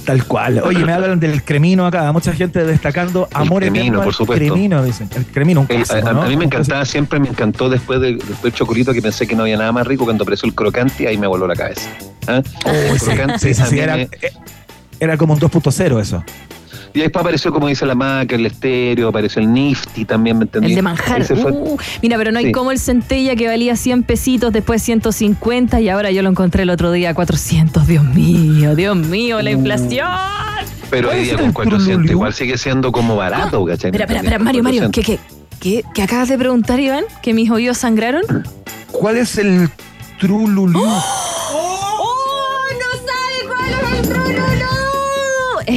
[0.05, 0.61] Tal cual.
[0.63, 2.11] Oye, me hablan del cremino acá.
[2.11, 4.45] Mucha gente destacando amor cremino, eterno al por supuesto.
[4.53, 5.09] Cremino, dicen.
[5.15, 6.21] El cremino, un El- clásico, a, ¿no?
[6.21, 9.35] a mí me encantaba siempre, me encantó después, de, después del chocolito que pensé que
[9.35, 11.89] no había nada más rico cuando apareció el crocante, ahí me voló la cabeza.
[12.27, 12.41] ¿Ah?
[12.65, 13.05] El clásico.
[13.05, 14.09] crocante Sí, sí, era, me- eh,
[14.99, 16.23] era como un 2.0 eso.
[16.95, 20.69] Y después apareció, como dice la maca, el estéreo, apareció el Nifty también, ¿me entendí?
[20.69, 21.21] El de manjar.
[21.51, 22.51] Uh, mira, pero no hay Sí.
[22.53, 26.69] como el centella que valía 100 pesitos, después 150 y ahora yo lo encontré el
[26.69, 27.85] otro día a 400.
[27.85, 29.53] Dios mío, Dios mío, la Uh.
[29.53, 30.07] inflación.
[30.89, 33.89] Pero hoy día con 400 igual sigue siendo como barato, ¿cachai?
[33.89, 35.19] Espera, espera, espera, Mario, Mario, ¿qué, qué,
[35.59, 37.03] qué, qué acabas de preguntar, Iván?
[37.21, 38.21] ¿Que mis oídos sangraron?
[38.91, 39.69] ¿Cuál es el
[40.19, 40.79] Trululú?
[40.85, 41.34] Es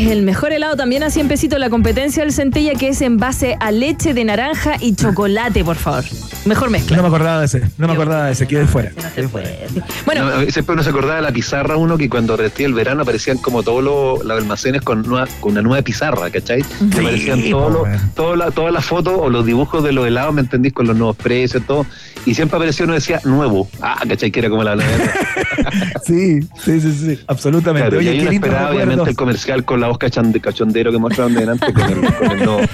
[0.09, 3.57] el mejor helado también a 100 pesitos la competencia del Centella que es en base
[3.61, 6.05] a leche de naranja y chocolate, por favor.
[6.47, 6.97] Mejor mezcla.
[6.97, 8.91] No me acordaba de ese, no me acordaba de ese, quedé fuera.
[8.97, 9.87] No se quedé puede fuera.
[10.07, 13.03] Bueno, No, siempre uno se acordaba de la pizarra uno que cuando restía el verano
[13.03, 16.63] aparecían como todos los, los almacenes con, nueva- con una nueva pizarra, ¿cachai?
[16.63, 18.01] Que aparecían Sí, los- weón.
[18.15, 20.73] todas las fotos o los dibujos de los helados, ¿me entendís?
[20.73, 21.85] Con los nuevos precios, todo.
[22.25, 23.69] Y siempre aparecía uno decía nuevo.
[23.83, 24.31] Ah, ¿cachai?
[24.31, 24.85] Que era como la la-
[26.05, 27.89] Sí, sí, sí, sí, absolutamente.
[27.89, 30.93] Claro, y Oye, ahí uno lindo esperaba obviamente el comercial con la voz cachande- cachondero
[30.93, 32.61] que mostraron de delante con el, con el nuevo.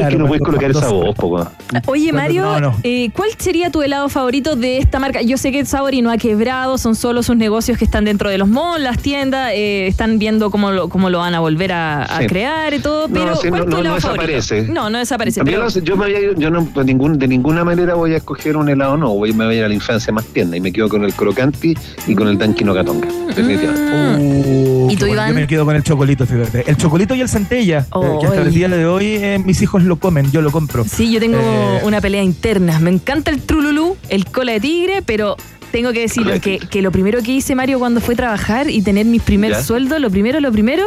[0.00, 1.48] es que no puedes colocar esa voz, po, weón.
[1.86, 2.76] Oye, Mario, no, no.
[2.82, 5.22] eh, ¿cuál sería tu helado favorito de esta marca?
[5.22, 8.38] Yo sé que Sabori no ha quebrado, son solo sus negocios que están dentro de
[8.38, 12.02] los malls, las tiendas, eh, están viendo cómo lo, cómo lo van a volver a,
[12.04, 12.26] a Sí.
[12.26, 14.26] crear y todo, No, pero sí, ¿cuál no- tu no- no helado favorito?
[14.32, 14.72] desaparece.
[14.72, 15.44] No, no desaparece.
[15.44, 18.16] Pero- yo me voy a ir- yo no, de, ningún, de ninguna manera voy a
[18.18, 20.60] escoger un helado, no, voy, me voy a ir a la infancia más tierna y
[20.60, 21.74] me quedo con el crocanti
[22.06, 23.84] y con el Dankino Gatonga, definitivamente.
[23.94, 25.28] Uh, ¿Y tú, Iván?
[25.30, 26.64] Yo me quedo con el chocolito, fíjate.
[26.70, 29.60] El chocolito y el centella, Oh, eh, que hasta el día de hoy eh, mis
[29.62, 30.84] hijos lo comen, yo lo compro.
[30.84, 32.78] Sí, yo tengo Eh, una pelea interna.
[32.80, 35.36] Me encanta el trululú, el cola de tigre, pero
[35.72, 39.06] tengo que decirlo que, que lo primero que hice, Mario, cuando fue trabajar y tener
[39.06, 40.84] mis primeros sueldos, lo primero, lo primero,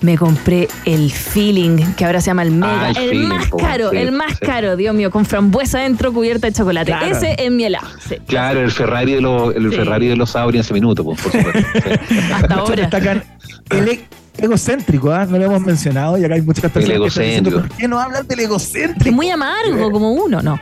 [0.00, 3.48] me compré el feeling, que ahora se llama el mega, Ah, el el feeling, más
[3.48, 4.38] po, caro, sí, el más sí.
[4.46, 6.90] caro, Dios mío, con frambuesa dentro cubierta de chocolate.
[6.92, 7.06] Claro.
[7.06, 7.86] Ese es mi helado.
[8.08, 8.16] sí.
[8.26, 9.76] Claro, el Ferrari de los, el Sí.
[9.76, 11.60] Ferrari de los Sauri en ese minuto, pues, por supuesto.
[12.08, 12.18] sí.
[12.32, 12.76] Hasta ahora.
[12.76, 13.24] destacan
[13.70, 14.00] el
[14.40, 15.26] egocéntrico, ¿ah?
[15.26, 17.50] no lo hemos mencionado y acá hay muchas personas que están diciendo.
[17.50, 19.14] ¿por qué no hablan del egocéntrico?
[19.14, 20.58] muy amargo, como uno, ¿no?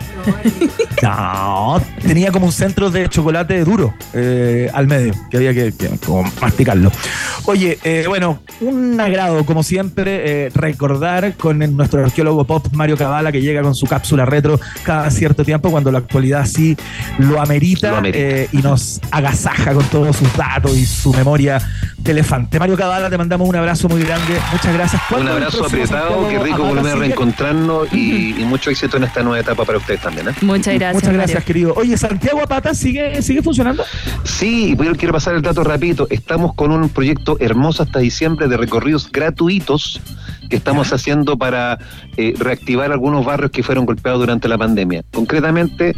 [1.03, 5.89] No, tenía como un centro de chocolate duro eh, al medio, que había que, que
[6.05, 6.91] como masticarlo.
[7.45, 13.31] Oye, eh, bueno, un agrado, como siempre, eh, recordar con nuestro arqueólogo pop Mario Cavala,
[13.31, 16.77] que llega con su cápsula retro cada cierto tiempo, cuando la actualidad sí
[17.19, 18.19] lo amerita, Lo amerita.
[18.19, 21.61] eh, y nos agasaja con todos sus datos y su memoria
[21.97, 22.59] de elefante.
[22.59, 24.39] Mario Cavala, te mandamos un abrazo muy grande.
[24.53, 25.03] Muchas gracias.
[25.03, 29.05] Un ¿Cuándo el abrazo apretado, qué rico volver a reencontrarnos y, y mucho éxito en
[29.05, 30.29] esta nueva etapa para ustedes también.
[30.29, 30.33] ¿eh?
[30.41, 30.95] Muchas gracias.
[30.95, 31.47] Muchas gracias, Mario.
[31.47, 31.75] querido.
[31.77, 33.85] Oye, Santiago Apata sigue, sigue funcionando.
[34.25, 36.07] Sí, yo quiero pasar el dato rapidito.
[36.11, 40.01] Estamos con un proyecto hermoso hasta diciembre de recorridos gratuitos
[40.49, 41.79] que estamos haciendo para
[42.17, 45.05] eh, reactivar algunos barrios que fueron golpeados durante la pandemia.
[45.13, 45.95] Concretamente,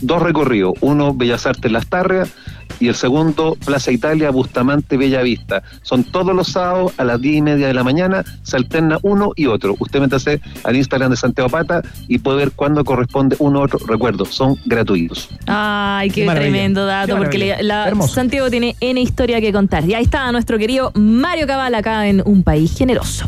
[0.00, 0.74] dos recorridos.
[0.80, 2.32] Uno, Bellas Artes Las Tarrias
[2.80, 5.62] y el segundo, Plaza Italia, Bustamante, Bella Vista.
[5.82, 9.32] Son todos los sábados a las diez y media de la mañana, se alterna uno
[9.36, 9.76] y otro.
[9.78, 13.78] Usted métase al Instagram de Santiago Pata y puede ver cuándo corresponde uno u otro.
[13.86, 15.28] Recuerdo, son gratuitos.
[15.46, 17.94] Ay, qué, tremendo dato, qué porque le- la-.
[18.08, 19.84] Santiago tiene N historia que contar.
[19.84, 23.26] Y ahí está nuestro querido Mario Cabal acá en Un País Generoso.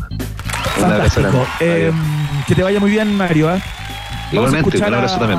[0.79, 1.47] Un abrazo Fantástico.
[1.61, 1.93] Eh,
[2.49, 3.51] que te vaya muy bien, Mario.
[3.51, 3.59] ¿ah?
[4.33, 5.39] Igualmente, un abrazo también.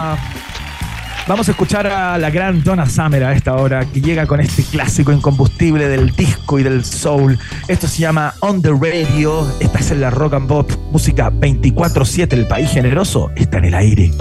[1.25, 4.61] Vamos a escuchar a la gran Donna Summer a esta hora, que llega con este
[4.61, 7.39] clásico incombustible del disco y del soul.
[7.69, 9.47] Esto se llama On the Radio.
[9.61, 10.69] Esta es en la Rock and Pop.
[10.91, 12.33] Música 24-7.
[12.33, 14.11] El país generoso está en el aire.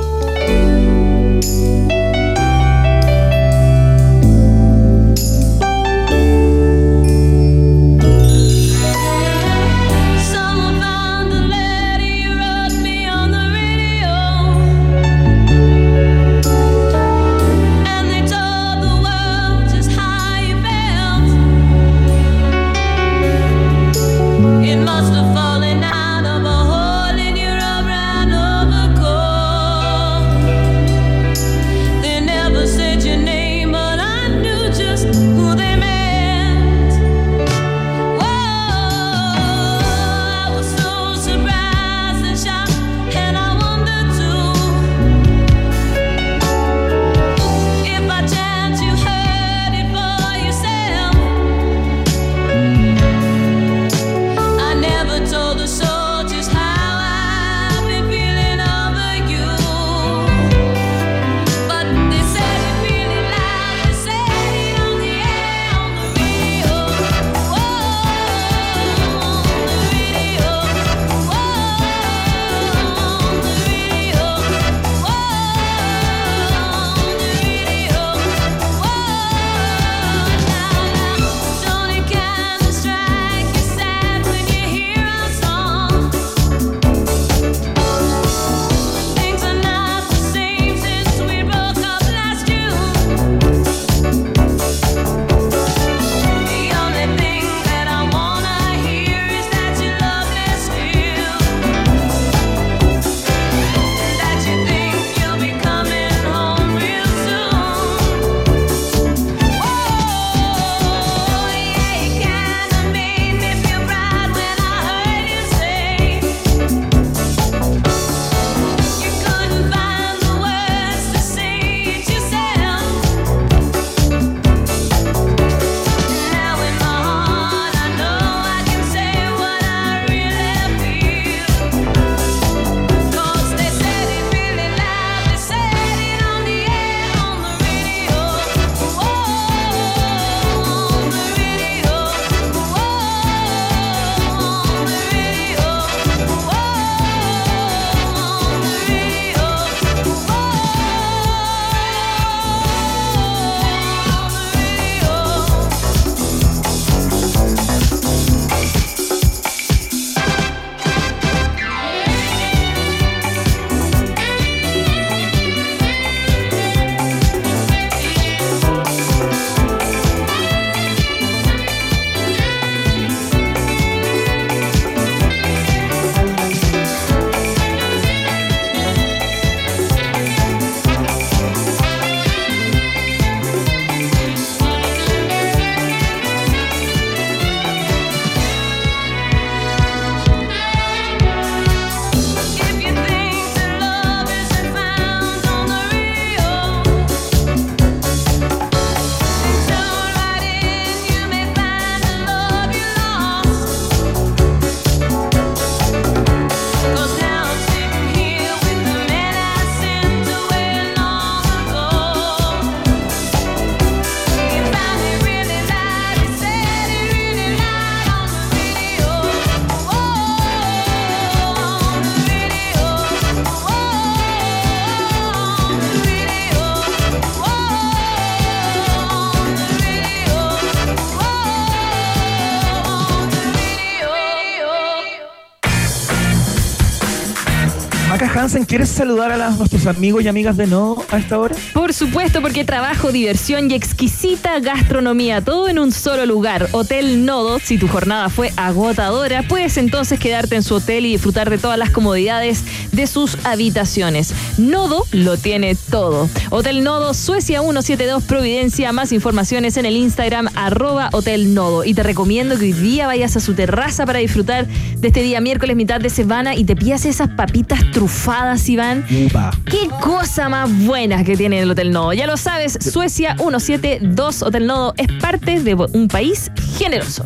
[238.60, 241.56] ¿Quieres saludar a nuestros amigos y amigas de No a esta hora?
[241.72, 246.68] Por supuesto, porque trabajo, diversión y exquisita gastronomía, todo en un solo lugar.
[246.72, 251.48] Hotel Nodo, si tu jornada fue agotadora, puedes entonces quedarte en su hotel y disfrutar
[251.48, 252.62] de todas las comodidades
[252.92, 254.34] de sus habitaciones.
[254.58, 256.28] Nodo lo tiene todo.
[256.50, 258.92] Hotel Nodo, Suecia 172 Providencia.
[258.92, 261.84] Más informaciones en el Instagram, arroba Hotel Nodo.
[261.84, 265.40] Y te recomiendo que hoy día vayas a su terraza para disfrutar de este día
[265.40, 269.04] miércoles, mitad de semana, y te pillas esas papitas trufadas, Iván.
[269.26, 269.50] Upa.
[269.66, 272.12] Qué cosa más buena que tiene el Hotel Nodo.
[272.12, 277.24] Ya lo sabes, Suecia 172 Hotel Nodo es parte de un país generoso.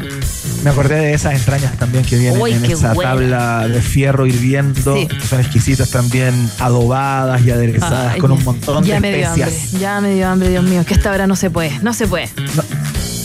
[0.62, 3.10] Me acordé de esas entrañas también que vienen Uy, en esa buena.
[3.12, 5.06] tabla de fierro hirviendo, Sí.
[5.06, 9.28] que son exquisitas también, adobadas y aderezadas Ay, con un montón ya de me dio
[9.28, 9.80] hambre, especias.
[9.80, 12.28] ya me dio hambre, Dios mío, que esta hora no se puede, no se puede.
[12.54, 12.62] No,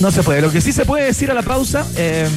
[0.01, 0.41] no se puede.
[0.41, 2.27] Lo que sí se puede decir a la pausa eh,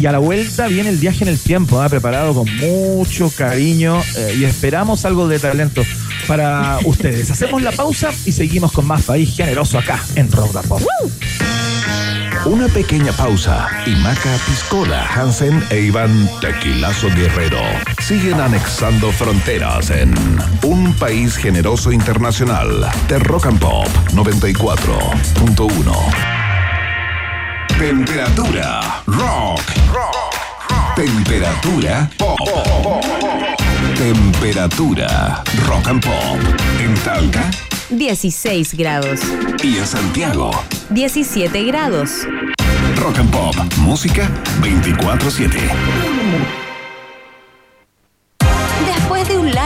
[0.00, 1.88] y a la vuelta viene el viaje en el tiempo, ¿ah?
[1.90, 5.82] preparado con mucho cariño eh, y esperamos algo de talento
[6.26, 7.30] para ustedes.
[7.30, 10.80] Hacemos la pausa y seguimos con más país generoso acá en Rock Pop.
[12.46, 17.60] Una pequeña pausa y Maca Piscola, Hansen e Iván Tequilazo Guerrero
[18.00, 20.14] siguen anexando fronteras en
[20.64, 26.39] un país generoso internacional de Rock and Pop 94.1.
[27.80, 29.62] Temperatura rock.
[30.94, 32.36] Temperatura pop.
[33.96, 36.38] Temperatura rock and pop
[36.78, 37.50] en Talca
[37.88, 39.20] 16 grados.
[39.62, 40.50] y en Santiago.
[40.90, 42.10] 17 grados.
[42.96, 44.28] Rock and Pop, música
[44.60, 46.69] 24/7.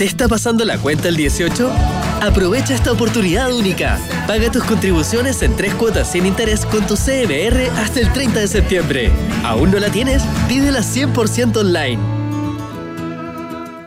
[0.00, 1.70] ¿Te está pasando la cuenta el 18?
[2.22, 4.00] Aprovecha esta oportunidad única.
[4.26, 8.48] Paga tus contribuciones en tres cuotas sin interés con tu CMR hasta el 30 de
[8.48, 9.12] septiembre.
[9.44, 10.22] ¿Aún no la tienes?
[10.48, 12.19] Pídela 100% online.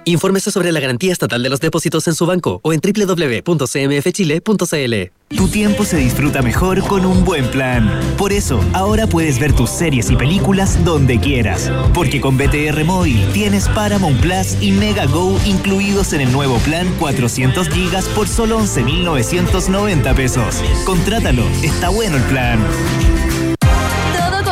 [0.05, 5.35] Infórmese sobre la garantía estatal de los depósitos en su banco o en www.cmfchile.cl.
[5.35, 7.89] Tu tiempo se disfruta mejor con un buen plan.
[8.17, 11.71] Por eso, ahora puedes ver tus series y películas donde quieras.
[11.93, 16.87] Porque con BTR Móvil tienes Paramount Plus y Mega Go incluidos en el nuevo plan
[16.99, 20.61] 400 gigas por solo 11.990 pesos.
[20.85, 22.59] Contrátalo, está bueno el plan.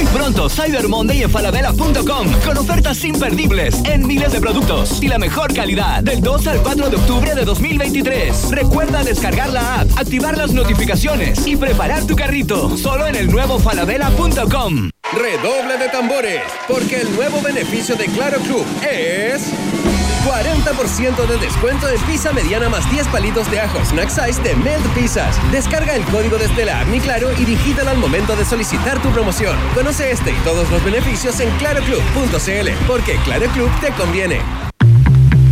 [0.00, 5.18] Muy pronto, Cyber Monday en falabella.com con ofertas imperdibles en miles de productos y la
[5.18, 8.50] mejor calidad del 2 al 4 de octubre de 2023.
[8.50, 13.58] Recuerda descargar la app, activar las notificaciones y preparar tu carrito solo en el nuevo
[13.58, 14.88] falabella.com.
[15.12, 19.50] Redoble de tambores, porque el nuevo beneficio de Claro Club es
[20.20, 24.86] 40% de descuento en pizza mediana más 10 palitos de ajo Snack Size de Melt
[24.94, 25.36] Pizzas.
[25.50, 29.10] Descarga el código desde la app Mi Claro y digítalo al momento de solicitar tu
[29.10, 29.56] promoción.
[29.74, 34.40] Conoce este y todos los beneficios en claroclub.cl, porque Claro Club te conviene.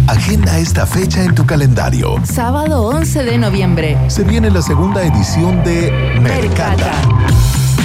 [0.07, 2.17] Agenda esta fecha en tu calendario.
[2.25, 3.99] Sábado 11 de noviembre.
[4.09, 6.93] Se viene la segunda edición de Mercata.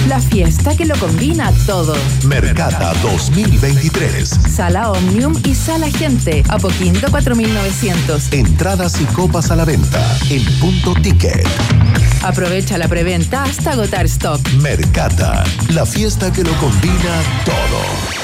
[0.08, 1.94] La fiesta que lo combina todo.
[2.26, 4.28] Mercata 2023.
[4.54, 6.42] Sala Omnium y Sala Gente.
[6.48, 8.32] Apoquindo 4900.
[8.32, 11.46] Entradas y copas a la venta en punto ticket.
[12.22, 14.40] Aprovecha la preventa hasta agotar stock.
[14.60, 18.23] Mercata, la fiesta que lo combina todo.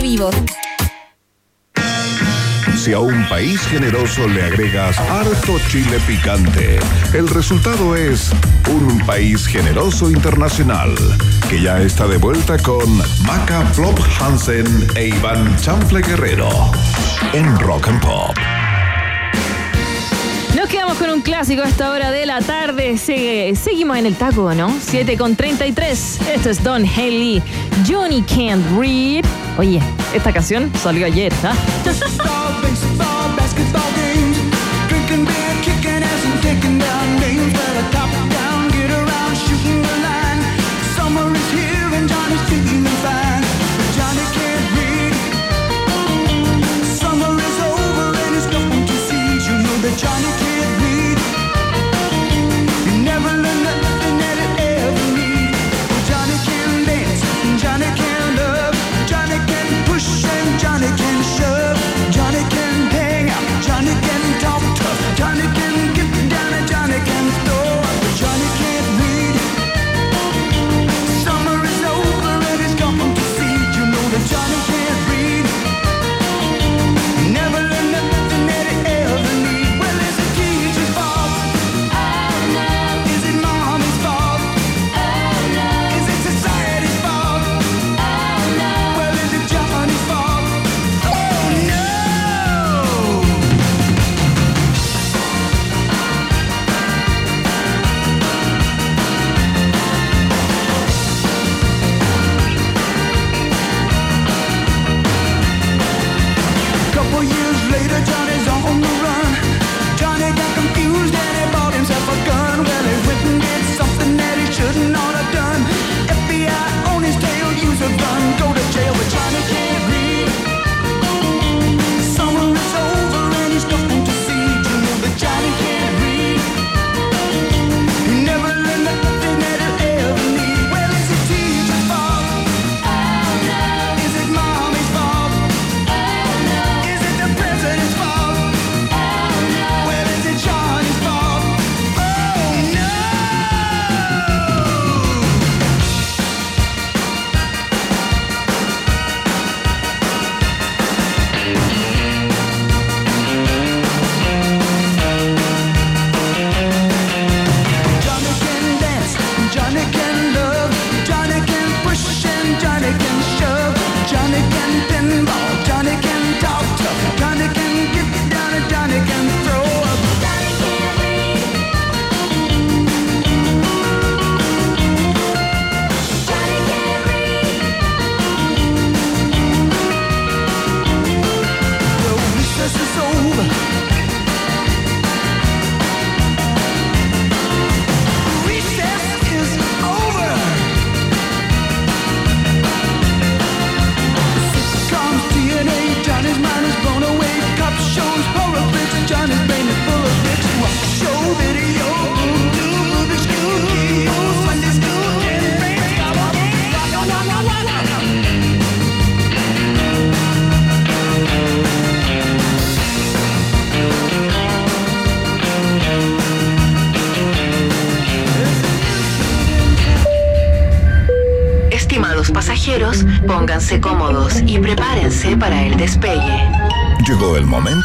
[0.00, 0.30] Vivo.
[2.76, 6.78] Si a un país generoso le agregas harto chile picante,
[7.12, 8.30] el resultado es
[8.68, 10.94] un país generoso internacional,
[11.48, 16.48] que ya está de vuelta con Maca Flop Hansen e Iván Chanfle Guerrero
[17.32, 18.57] en Rock and Pop.
[20.70, 22.98] Quedamos con un clásico a esta hora de la tarde.
[22.98, 24.74] Se- seguimos en el taco, ¿no?
[24.80, 26.18] 7 con 33.
[26.34, 27.42] Esto es Don Haley.
[27.88, 29.24] Johnny Can't Read.
[29.56, 29.80] Oye,
[30.14, 31.54] esta canción salió ayer, ¿ah?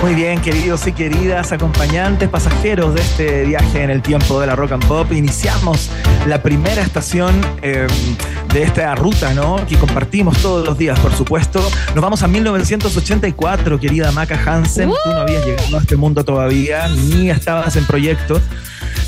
[0.00, 4.54] Muy bien, queridos y queridas acompañantes, pasajeros de este viaje en el tiempo de la
[4.54, 5.90] Rock and Pop, iniciamos
[6.26, 7.88] la primera estación eh,
[8.52, 9.66] de esta ruta, ¿no?
[9.66, 11.60] Que compartimos todos los días, por supuesto.
[11.96, 14.88] Nos vamos a 1984, querida Maca Hansen.
[14.88, 18.40] Tú no habías llegado a este mundo todavía, ni estabas en proyecto.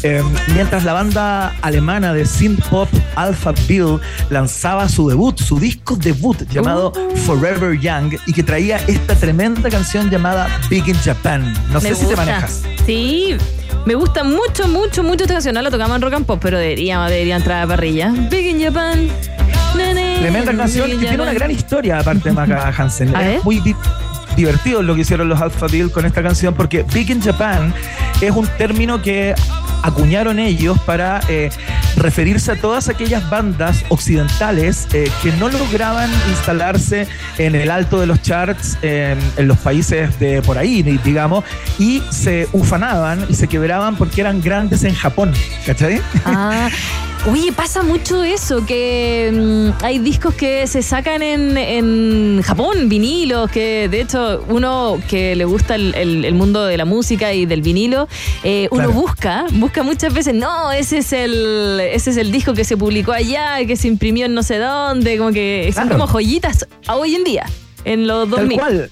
[0.02, 0.22] Eh,
[0.54, 3.98] mientras la banda alemana de synth pop Alpha Bill
[4.30, 6.92] lanzaba su debut, su disco debut llamado
[7.26, 11.52] Forever Young y que traía esta tremenda canción llamada Big in Japan.
[11.70, 12.62] No sé si te manejas.
[12.86, 13.36] Sí,
[13.84, 15.54] me gusta mucho, mucho, mucho esta canción.
[15.54, 18.08] No La tocamos en Rock and Pop, pero debería, debería entrar a la parrilla.
[18.30, 19.06] Big in Japan.
[19.76, 21.34] Na, Tremenda canción que in tiene una Japan.
[21.38, 23.14] gran historia aparte de Maca Hansen.
[23.14, 23.76] A Es muy di-
[24.34, 27.74] divertido lo que hicieron los Alpha Bill con esta canción, porque Big in Japan
[28.22, 29.34] es un término que
[29.82, 31.50] acuñaron ellos para eh,
[31.96, 37.06] referirse a todas aquellas bandas occidentales eh, que no lograban instalarse
[37.38, 41.44] en el alto de los charts en, en los países de por ahí, di- digamos,
[41.78, 45.32] y se ufanaban y se quebraban porque eran grandes en Japón,
[45.66, 46.00] ¿cachai?
[46.24, 46.68] Ah,
[47.26, 53.50] oye, pasa mucho eso, que mm, hay discos que se sacan en, en Japón, vinilos,
[53.50, 57.46] que de hecho uno que le gusta el, el- el mundo de la música y
[57.46, 58.08] del vinilo,
[58.42, 58.92] eh, uno Claro.
[59.00, 63.12] busca, busca muchas veces, no, ese es el ese es el disco que se publicó
[63.12, 67.24] allá, que se imprimió en no sé dónde, como que son como joyitas hoy en
[67.24, 67.46] día,
[67.84, 68.58] en los 2000.
[68.58, 68.90] Tal cual.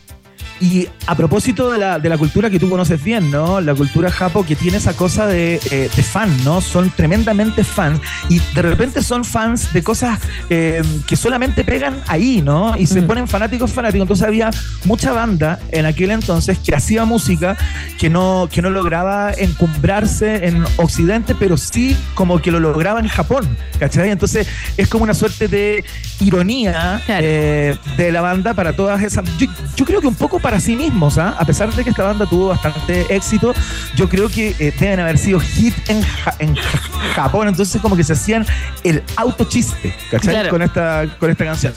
[0.61, 3.61] Y a propósito de la, de la cultura que tú conoces bien, ¿no?
[3.61, 6.61] La cultura japo que tiene esa cosa de, eh, de fan, ¿no?
[6.61, 10.18] Son tremendamente fans y de repente son fans de cosas
[10.50, 12.76] eh, que solamente pegan ahí, ¿no?
[12.76, 14.02] Y se ponen fanáticos, fanáticos.
[14.02, 14.50] Entonces había
[14.84, 17.56] mucha banda en aquel entonces que hacía música
[17.98, 23.09] que no, que no lograba encumbrarse en Occidente, pero sí como que lo lograba en
[23.09, 23.48] Japón,
[23.78, 24.11] ¿cachai?
[24.11, 25.84] Entonces es como una suerte de
[26.20, 29.24] ironía eh, de la banda para todas esas.
[29.38, 29.46] Yo,
[29.76, 31.36] yo creo que un poco para sí mismos, ¿ah?
[31.38, 33.55] a pesar de que esta banda tuvo bastante éxito,
[33.96, 36.80] yo creo que eh, deben haber sido hit en, Ja- en Ja-
[37.14, 38.44] Japón, entonces como que se hacían
[38.84, 40.34] el autochiste, ¿cachai?
[40.34, 40.51] Claro.
[40.51, 41.72] Con, esta, con esta canción.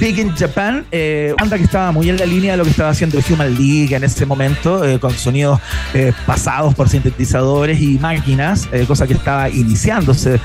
[0.00, 2.90] Big in Japan, eh, banda que estaba muy en la línea de lo que estaba
[2.90, 5.60] haciendo Human League en ese momento, eh, con sonidos
[5.94, 10.40] eh, pasados por sintetizadores y máquinas, eh, cosa que estaba iniciándose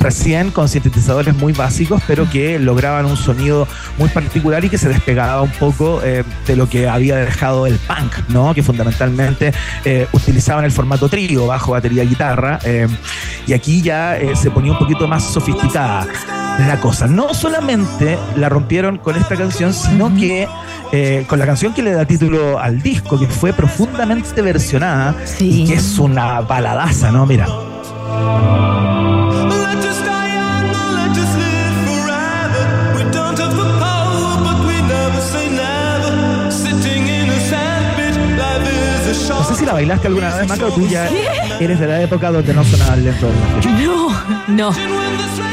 [0.00, 4.88] recién con sintetizadores muy básicos, pero que lograban un sonido muy particular y que se
[4.88, 8.52] despegaba un poco eh, de lo que había dejado el punk, ¿no?
[8.52, 9.52] Que fundamentalmente
[9.84, 12.88] eh, utilizaban el formato trío, bajo, batería, guitarra, eh,
[13.46, 16.06] y aquí ya eh, se ponía un poquito más sofisticada
[16.58, 17.06] la cosa.
[17.06, 20.48] No solamente la rompieron con esta canción, sino que
[20.92, 25.66] eh, con la canción que le da título al disco, que fue profundamente versionada y
[25.66, 27.26] que es una baladaza, ¿no?
[27.26, 27.46] Mira.
[39.66, 41.08] Si la bailaste alguna vez, Maca, o tú ya
[41.60, 43.28] eres de la época donde no sonaba lento.
[43.84, 44.10] No,
[44.48, 44.70] no.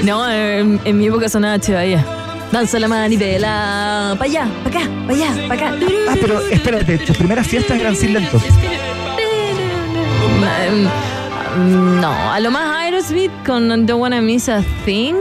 [0.03, 2.05] No, en, en mi época sonaba Che Bahía.
[2.51, 4.16] Danza la manivela.
[4.20, 5.72] Pa' allá, pa' acá, pa' allá, pa' acá.
[6.09, 8.41] Ah, pero espérate, tus primeras fiestas eran sin lentos.
[11.57, 15.16] Mm, No, a lo más Aerosmith con Don't Wanna Miss a Thing,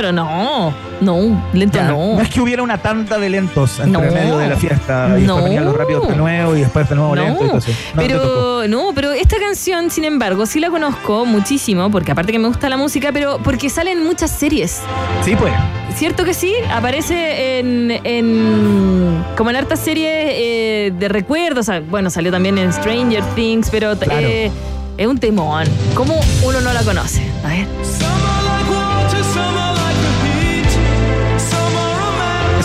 [0.00, 0.72] pero no,
[1.02, 2.14] no, lento Ya, no.
[2.14, 4.00] No es que hubiera una tanda de lentos entre No.
[4.14, 5.42] medio de la fiesta y No.
[5.44, 7.70] venían los rápidos de nuevo y después de nuevo No, lento y todo eso.
[7.94, 8.22] No, te tocó.
[8.24, 12.48] pero no, pero esta canción, sin embargo, sí la conozco muchísimo, porque aparte que me
[12.48, 14.80] gusta la música, pero porque sale en muchas series.
[15.22, 15.52] Sí, pues.
[15.96, 16.54] ¿Cierto que sí?
[16.72, 21.68] Aparece en, en como en hartas series eh, de recuerdos.
[21.68, 24.26] o sea, Bueno, salió también en Stranger Things, pero Claro.
[24.26, 24.50] eh,
[24.96, 25.64] es un temón.
[25.94, 27.20] ¿Cómo uno no la conoce?
[27.44, 27.66] A ver.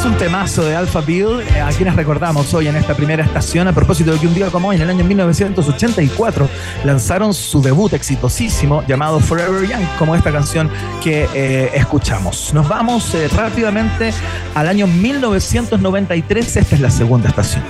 [0.05, 3.73] Un temazo de Alpha Bill, eh, a quienes recordamos hoy en esta primera estación, a
[3.73, 6.47] propósito de que un día como hoy, en el año 1984,
[6.83, 10.69] lanzaron su debut exitosísimo llamado Forever Young, como esta canción
[11.03, 12.53] que eh, escuchamos.
[12.53, 14.13] Nos vamos eh, rápidamente
[14.53, 17.63] al año 1993, esta es la segunda estación.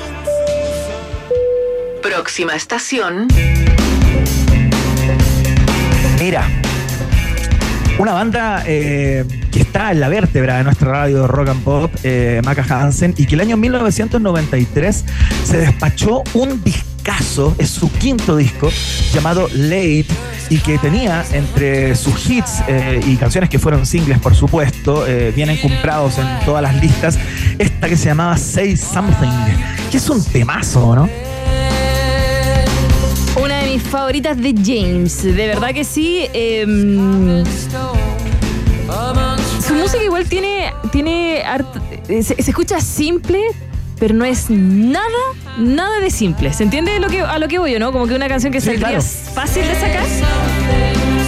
[2.02, 3.28] Próxima estación.
[6.20, 6.50] Mira,
[7.98, 11.92] una banda eh, que está en la vértebra de nuestra radio de rock and pop,
[12.04, 15.06] eh, Maca Hansen, y que el año 1993
[15.44, 18.70] se despachó un discazo, es su quinto disco,
[19.14, 20.08] llamado Late,
[20.50, 25.32] y que tenía entre sus hits eh, y canciones que fueron singles, por supuesto, eh,
[25.36, 27.18] vienen comprados en todas las listas,
[27.58, 29.32] esta que se llamaba Say Something,
[29.90, 31.25] que es un temazo, ¿no?
[33.76, 35.22] Mis favoritas de James.
[35.22, 36.28] De verdad que sí.
[36.32, 37.44] em,
[39.68, 40.72] su música igual tiene.
[40.94, 41.42] tiene
[42.08, 43.42] eh, se, se escucha simple,
[44.00, 45.10] pero no es nada,
[45.58, 46.54] nada de simple.
[46.54, 47.92] ¿Se entiende lo que, a lo que voy yo, no?
[47.92, 49.04] Como que una canción que Sí, saldría claro.
[49.34, 50.06] fácil de sacar.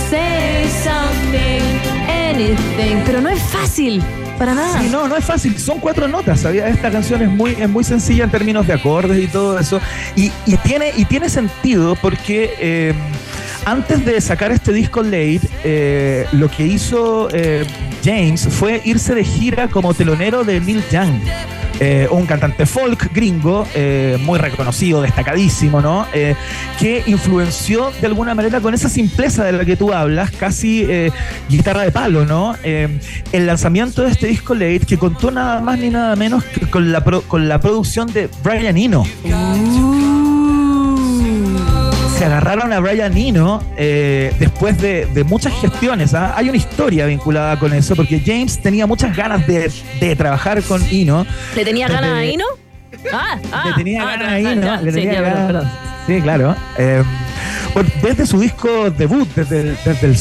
[0.10, 3.02] Say something, anything.
[3.06, 4.02] Pero no es fácil.
[4.38, 4.82] Para nada.
[4.82, 5.58] Sí, no, no es fácil.
[5.58, 6.42] Son cuatro notas.
[6.42, 6.68] ¿sabía?
[6.68, 9.80] Esta canción es muy, es muy sencilla en términos de acordes y todo eso.
[10.16, 12.94] Y, y tiene, y tiene sentido porque eh,
[13.66, 17.66] antes de sacar este disco Late, eh, lo que hizo eh,
[18.04, 21.20] James fue irse de gira como telonero de Neil Young.
[21.80, 26.06] Eh, un cantante folk gringo, eh, muy reconocido, destacadísimo, ¿no?
[26.14, 26.36] Eh,
[26.80, 31.12] que influenció de alguna manera con esa simpleza de la que tú hablas, casi eh,
[31.50, 32.56] guitarra de palo, ¿no?
[32.64, 33.00] Eh,
[33.32, 36.92] el lanzamiento de este disco Late, que contó nada más ni nada menos que con
[36.92, 39.04] la, pro- con la producción de Brian Eno.
[42.18, 46.16] Se agarraron a Brian Eno eh, después de, de muchas gestiones.
[46.16, 46.34] ¿ah?
[46.36, 50.82] Hay una historia vinculada con eso, porque James tenía muchas ganas de, de trabajar con
[50.92, 51.28] Eno.
[51.56, 52.46] ¿Le tenía ganas a Ino?
[53.14, 54.62] Ah, ah, le tenía ah, ganas ahí, ¿no?
[54.64, 55.46] ya, Le sí, tenía ya, ganas.
[55.46, 55.72] perdón, perdón.
[56.08, 56.56] Sí, claro.
[56.80, 57.04] Eh,
[58.02, 60.18] desde su disco debut, desde el, desde el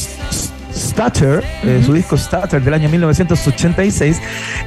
[0.96, 4.18] Stutter, eh, su disco Stutter del año 1986,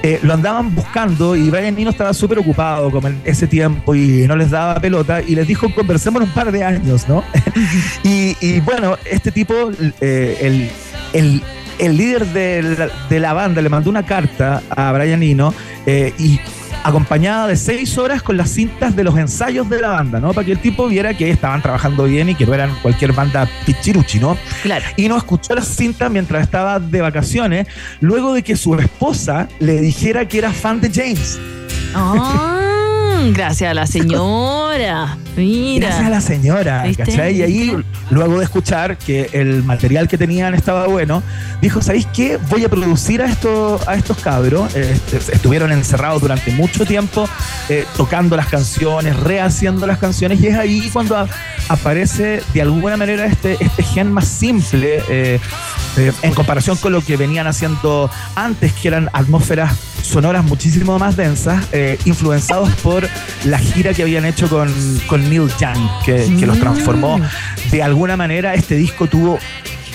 [0.04, 4.28] eh, lo andaban buscando y Brian Eno estaba súper ocupado como en ese tiempo y
[4.28, 7.24] no les daba pelota y les dijo conversemos un par de años, ¿no?
[8.04, 9.72] y, bueno, este tipo,
[10.02, 10.70] eh, el,
[11.14, 11.42] el,
[11.80, 15.52] el líder de la, de la banda le mandó una carta a Brian Eno
[15.88, 16.40] eh, y
[16.84, 20.34] acompañada de seis horas con las cintas de los ensayos de la banda, ¿no?
[20.34, 23.48] Para que el tipo viera que estaban trabajando bien y que no eran cualquier banda
[23.66, 24.38] pichiruchi, ¿no?
[24.64, 24.86] Claro.
[24.96, 27.68] Y no escuchó las cintas mientras estaba de vacaciones,
[28.00, 31.40] luego de que su esposa le dijera que era fan de James.
[33.20, 35.18] Ah, gracias a la señora.
[35.36, 35.88] Mira.
[35.88, 36.84] Gracias a la señora.
[36.98, 37.38] ¿cachai?
[37.38, 37.76] Y ahí,
[38.10, 41.24] luego de escuchar que el material que tenían estaba bueno,
[41.62, 42.38] dijo, ¿sabéis qué?
[42.50, 44.76] Voy a producir a estos, a estos cabros.
[44.76, 47.28] Eh, est- estuvieron encerrados durante mucho tiempo
[47.70, 51.28] eh, tocando las canciones, rehaciendo las canciones, y es ahí cuando a-
[51.70, 55.40] aparece de alguna manera este, este gen más simple eh,
[56.22, 61.66] en comparación con lo que venían haciendo antes, que eran atmósferas sonoras muchísimo más densas,
[61.72, 63.08] eh, influenciados por
[63.46, 64.74] la gira que habían hecho con,
[65.08, 67.20] con Neil Young, que, que los transformó.
[67.72, 69.40] De alguna manera, este disco tuvo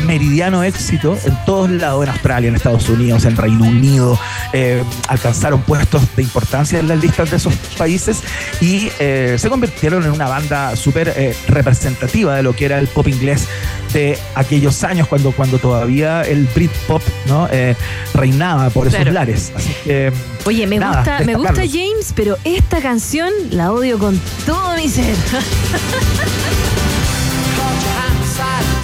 [0.02, 4.18] meridiano éxito en todos lados, en Australia, en Estados Unidos, en Reino Unido,
[4.52, 8.22] eh, alcanzaron puestos de importancia en las listas de esos países
[8.60, 12.88] y eh, se convirtieron en una banda súper eh, representativa de lo que era el
[12.88, 13.48] pop inglés
[14.34, 17.48] aquellos años cuando, cuando todavía el Britpop ¿no?
[17.50, 17.74] Eh,
[18.12, 19.12] reinaba por esos Claro.
[19.12, 19.52] lares.
[19.54, 20.12] Así que,
[20.44, 21.62] Oye, me nada, gusta, me gusta.
[21.66, 25.14] James, pero esta canción la odio con todo mi ser.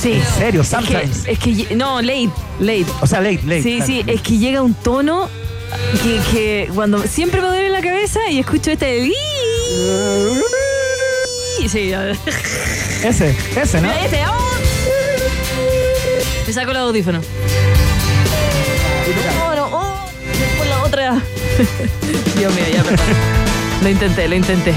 [0.00, 0.12] Sí.
[0.12, 0.62] ¿En serio?
[0.62, 1.24] Es que, Sometimes.
[1.26, 2.86] es que no, late, late.
[3.02, 3.62] O sea, late, late.
[3.62, 3.86] Sí, claro.
[3.86, 5.28] sí, es que llega un tono
[6.02, 9.04] que, que cuando siempre me duele la cabeza y escucho este
[11.70, 11.92] Sí.
[13.04, 13.90] Ese, ese, ¿no?
[13.92, 14.22] Este.
[14.26, 14.59] ¡oh!
[16.46, 17.20] Me saco el audífono.
[19.38, 20.10] No, no, oh,
[20.68, 21.14] la otra.
[22.36, 23.06] Dios mío, ya, perdón.
[23.82, 24.74] Lo intenté, lo intenté.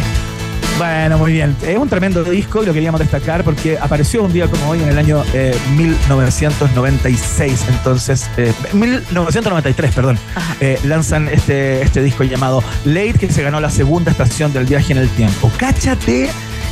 [0.78, 1.56] Bueno, muy bien.
[1.66, 4.90] Es un tremendo disco y lo queríamos destacar porque apareció un día como hoy en
[4.90, 7.66] el año eh, 1996.
[7.70, 10.18] Entonces, eh, 1993, perdón.
[10.60, 14.94] Eh, lanzan este, este disco llamado Late que se ganó la segunda estación del viaje
[14.94, 15.52] en el tiempo.
[15.58, 16.30] Cáchate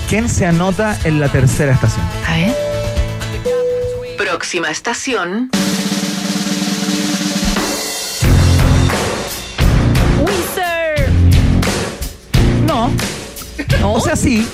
[0.09, 2.05] quién se anota en la tercera estación.
[2.27, 2.70] A ver.
[4.21, 5.49] Próxima estación.
[10.19, 11.09] Wizard.
[12.67, 12.91] No.
[13.83, 14.47] O sea, sí.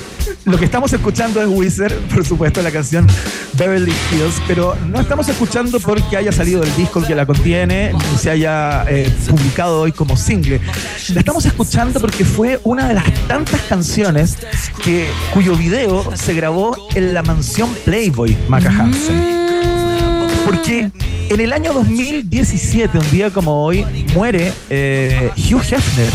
[0.45, 3.05] Lo que estamos escuchando es Wizard, por supuesto, la canción
[3.53, 8.17] Beverly Hills, pero no estamos escuchando porque haya salido el disco que la contiene, ni
[8.17, 10.61] se haya eh, publicado hoy como single.
[11.13, 14.37] La estamos escuchando porque fue una de las tantas canciones
[14.81, 19.36] que, cuyo video se grabó en la mansión Playboy Maca Hansen.
[20.47, 20.89] Porque
[21.29, 26.11] en el año 2017, un día como hoy, muere eh, Hugh Hefner,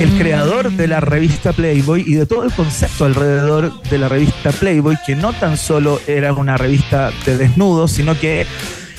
[0.00, 4.50] el creador de la revista Playboy y de todo el concepto alrededor de la revista
[4.52, 8.46] Playboy, que no tan solo era una revista de desnudos, sino que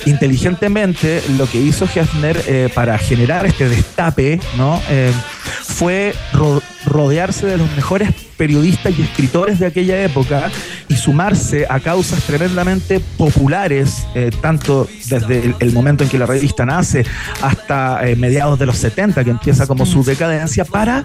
[0.06, 4.80] inteligentemente lo que hizo Hefner eh, para generar este destape, ¿no?
[4.88, 5.12] Eh,
[5.62, 10.50] fue ro- rodearse de los mejores periodistas y escritores de aquella época
[10.88, 16.64] y sumarse a causas tremendamente populares, eh, tanto desde el, momento en que la revista
[16.64, 17.04] nace
[17.42, 21.04] hasta eh, mediados de los 70, que empieza como su decadencia, para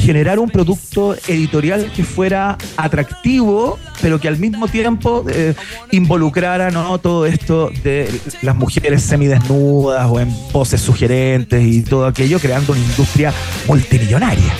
[0.00, 5.54] generar un producto editorial que fuera atractivo, pero que al mismo tiempo eh,
[5.90, 6.98] involucrara ¿no?
[6.98, 8.08] todo esto de
[8.40, 13.32] las mujeres semidesnudas o en poses sugerentes y todo aquello, creando una industria
[13.68, 14.52] multimillonaria.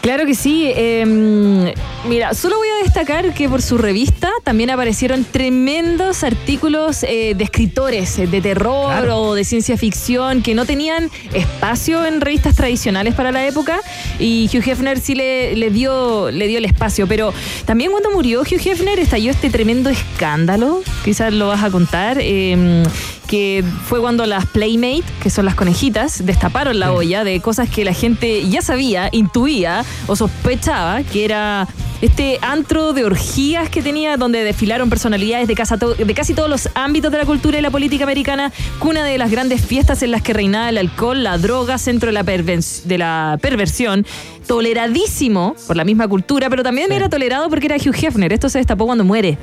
[0.00, 0.72] Claro que sí.
[0.74, 1.74] eh,
[2.08, 7.44] mira, solo voy a destacar que por su revista también aparecieron tremendos artículos eh, de
[7.44, 9.18] escritores eh, de terror Claro.
[9.18, 13.78] o de ciencia ficción que no tenían espacio en revistas tradicionales para la época
[14.18, 17.06] y Hugh Hefner sí le, le dio, le dio el espacio.
[17.06, 17.34] Pero
[17.66, 22.82] también cuando murió Hugh Hefner estalló este tremendo escándalo, quizás lo vas a contar, eh,
[23.30, 27.84] que fue cuando las Playmate, que son las conejitas, destaparon la olla de cosas que
[27.84, 31.68] la gente ya sabía, intuía o sospechaba que era
[32.02, 36.48] este antro de orgías que tenía, donde desfilaron personalidades de, casa to- de casi todos
[36.50, 38.50] los ámbitos de la cultura y la política americana,
[38.80, 42.14] cuna de las grandes fiestas en las que reinaba el alcohol, la droga, centro de
[42.14, 44.04] la, pervers- de la perversión,
[44.48, 48.32] toleradísimo por la misma cultura, pero también era tolerado porque era Hugh Hefner.
[48.32, 49.38] Esto se destapó cuando muere.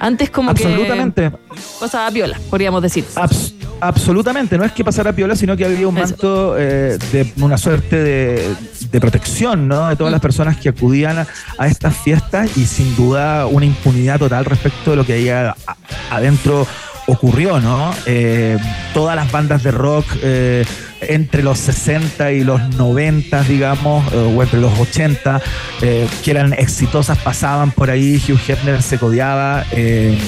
[0.00, 1.30] Antes como Absolutamente.
[1.30, 1.36] que
[1.78, 3.04] pasaba piola, podríamos decir.
[3.14, 7.58] Abs- absolutamente, no es que pasara piola, sino que había un manto eh, de una
[7.58, 8.54] suerte de,
[8.90, 9.88] de protección, ¿no?
[9.88, 11.26] De todas las personas que acudían a,
[11.58, 15.50] a estas fiestas y sin duda una impunidad total respecto de lo que ahí a-
[15.66, 15.76] a-
[16.10, 16.66] adentro
[17.10, 17.92] ocurrió, ¿no?
[18.06, 18.56] Eh,
[18.94, 20.64] todas las bandas de rock eh,
[21.00, 25.40] entre los 60 y los 90, digamos, eh, o entre los 80,
[25.82, 30.18] eh, que eran exitosas, pasaban por ahí, Hugh Hefner se codeaba eh,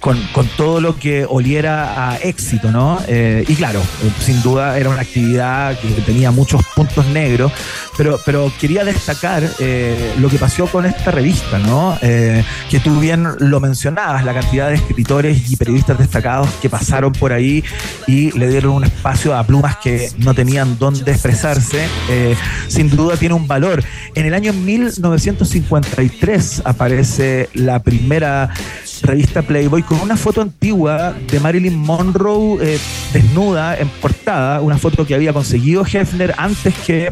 [0.00, 3.00] con, con todo lo que oliera a éxito, ¿no?
[3.08, 7.50] Eh, y claro, eh, sin duda era una actividad que tenía muchos puntos negros,
[7.96, 11.98] pero, pero quería destacar eh, lo que pasó con esta revista, ¿no?
[12.00, 12.44] Que
[12.82, 17.64] tú bien lo mencionabas, la cantidad de escritores y periodistas destacados que pasaron por ahí
[18.06, 21.88] y le dieron un espacio a plumas que no tenían dónde expresarse,
[22.68, 23.82] sin duda tiene un valor.
[24.14, 28.50] En el año 1953 aparece la primera
[29.02, 32.78] revista Playboy con una foto antigua de Marilyn Monroe eh,
[33.12, 37.10] desnuda en portada, una foto que había conseguido Hefner antes que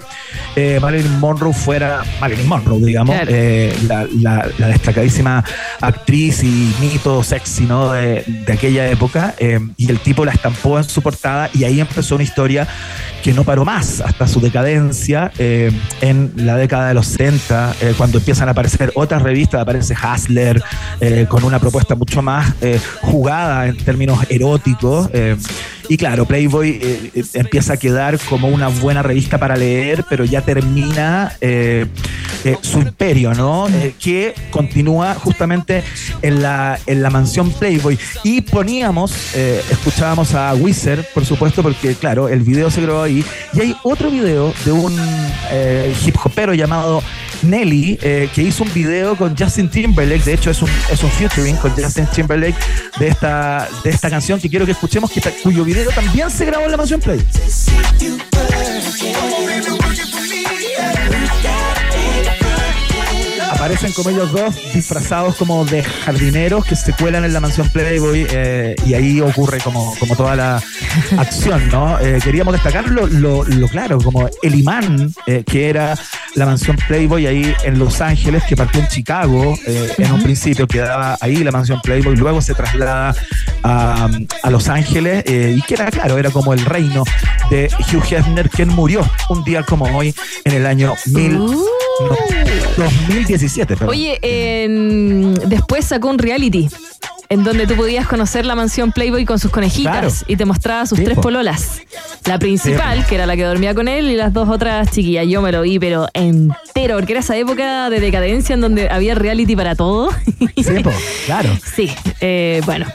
[0.56, 3.30] eh, Marilyn Monroe fuera Marilyn Monroe, digamos, Claro.
[3.32, 5.44] eh, la, la- la destacadísima
[5.80, 7.92] actriz y mito sexy ¿no?
[7.92, 11.80] de, de aquella época, eh, y el tipo la estampó en su portada y ahí
[11.80, 12.66] empezó una historia
[13.22, 18.18] que no paró más hasta su decadencia en la década de los 60, eh, cuando
[18.18, 20.62] empiezan a aparecer otras revistas, aparece Hustler
[21.28, 25.08] con una propuesta mucho más eh, jugada en términos eróticos.
[25.12, 25.36] eh,
[25.88, 30.24] y claro, Playboy eh, eh, empieza a quedar como una buena revista para leer, pero
[30.24, 31.86] ya termina eh,
[32.62, 33.68] su imperio, ¿no?
[34.00, 35.82] Que continúa justamente
[36.22, 37.98] en la, en la mansión Playboy.
[38.22, 43.24] Y poníamos, escuchábamos a Wizard, por supuesto, porque claro, el video se grabó ahí.
[43.52, 44.96] Y hay otro video de un
[46.04, 47.02] hip hopero llamado
[47.42, 47.96] Nelly,
[48.32, 50.22] que hizo un video con Justin Timberlake.
[50.22, 52.56] De hecho, es un, es un featuring con Justin Timberlake
[53.00, 56.44] de esta, de esta canción que quiero que escuchemos, que, ta- cuyo video también se
[56.44, 57.20] grabó en la mansión Play.
[63.66, 68.24] Aparecen como ellos dos disfrazados como de jardineros que se cuelan en la mansión Playboy
[68.30, 70.62] eh, y ahí ocurre como, como toda la
[71.18, 71.98] acción, ¿no?
[71.98, 75.98] Eh, queríamos destacar lo, lo- lo claro, como el imán eh, que era
[76.36, 81.18] la mansión Playboy ahí en Los Ángeles, que partió en Chicago en un principio, quedaba
[81.20, 83.16] ahí la mansión Playboy, luego se traslada
[83.64, 84.08] a,
[84.44, 87.02] a Los Ángeles y que era claro, era como el reino
[87.50, 90.14] de Hugh Hefner, quien murió un día como hoy
[90.44, 91.40] en el año mil,
[92.78, 93.76] no, 2017.
[93.76, 93.88] perdón.
[93.90, 96.68] Oye, en- después sacó un reality
[97.28, 100.08] en donde tú podías conocer la mansión Playboy con sus conejitas Claro.
[100.28, 101.22] y te mostraba sus tres po.
[101.22, 101.80] pololas.
[102.24, 105.26] La principal, que era la que dormía con él, y las dos otras chiquillas.
[105.26, 109.14] Yo me lo vi, pero entero, porque era esa época de decadencia en donde había
[109.16, 110.10] reality para todo.
[110.56, 110.92] Sí, po,
[111.26, 111.48] claro.
[111.74, 111.90] Sí,
[112.20, 112.86] eh, bueno.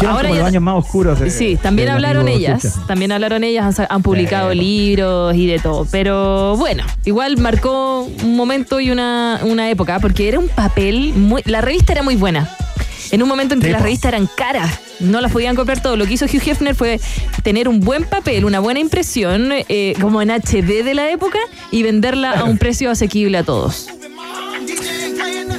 [0.00, 1.18] Que eran Ahora como ya- los años más oscuros.
[1.28, 6.84] Sí, también hablaron ellas, también hablaron ellas, han, publicado libros y de todo, pero bueno,
[7.04, 11.42] igual marcó un momento y una, una época, porque era un papel muy...
[11.44, 12.50] La revista era muy buena.
[13.10, 14.70] En un momento en que las revistas eran caras,
[15.00, 15.96] no las podían comprar todo.
[15.96, 17.00] Lo que hizo Hugh Hefner fue
[17.42, 21.38] tener un buen papel, una buena impresión, eh, como en HD de la época,
[21.72, 23.88] y venderla a un precio asequible a todos.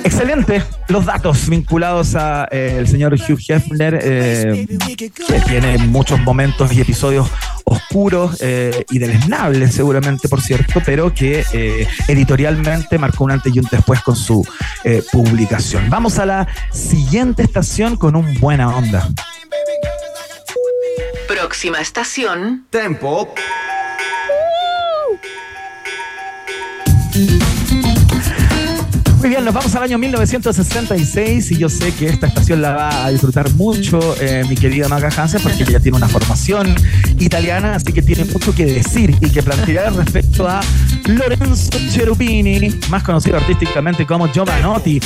[0.04, 0.64] Excelente.
[0.88, 6.82] Los datos vinculados a eh, el señor Hugh Hefner, eh, que tiene muchos momentos y
[6.82, 7.30] episodios
[7.72, 13.60] oscuros eh, y deleznables seguramente, por cierto, pero que eh, editorialmente marcó un antes y
[13.60, 14.46] un después con su
[14.84, 15.90] eh, publicación.
[15.90, 19.08] Vamos a la siguiente estación con un buena onda.
[21.28, 22.66] Próxima estación.
[22.70, 23.34] Tempo.
[29.32, 33.12] Bien, nos vamos al año 1966 y yo sé que esta estación la va a
[33.12, 36.76] disfrutar mucho eh, mi querida Maca Hansen porque ella tiene una formación
[37.18, 40.60] italiana, así que tiene mucho que decir y que plantear respecto a
[41.06, 45.00] Lorenzo Cherubini, más conocido artísticamente como Giovanotti,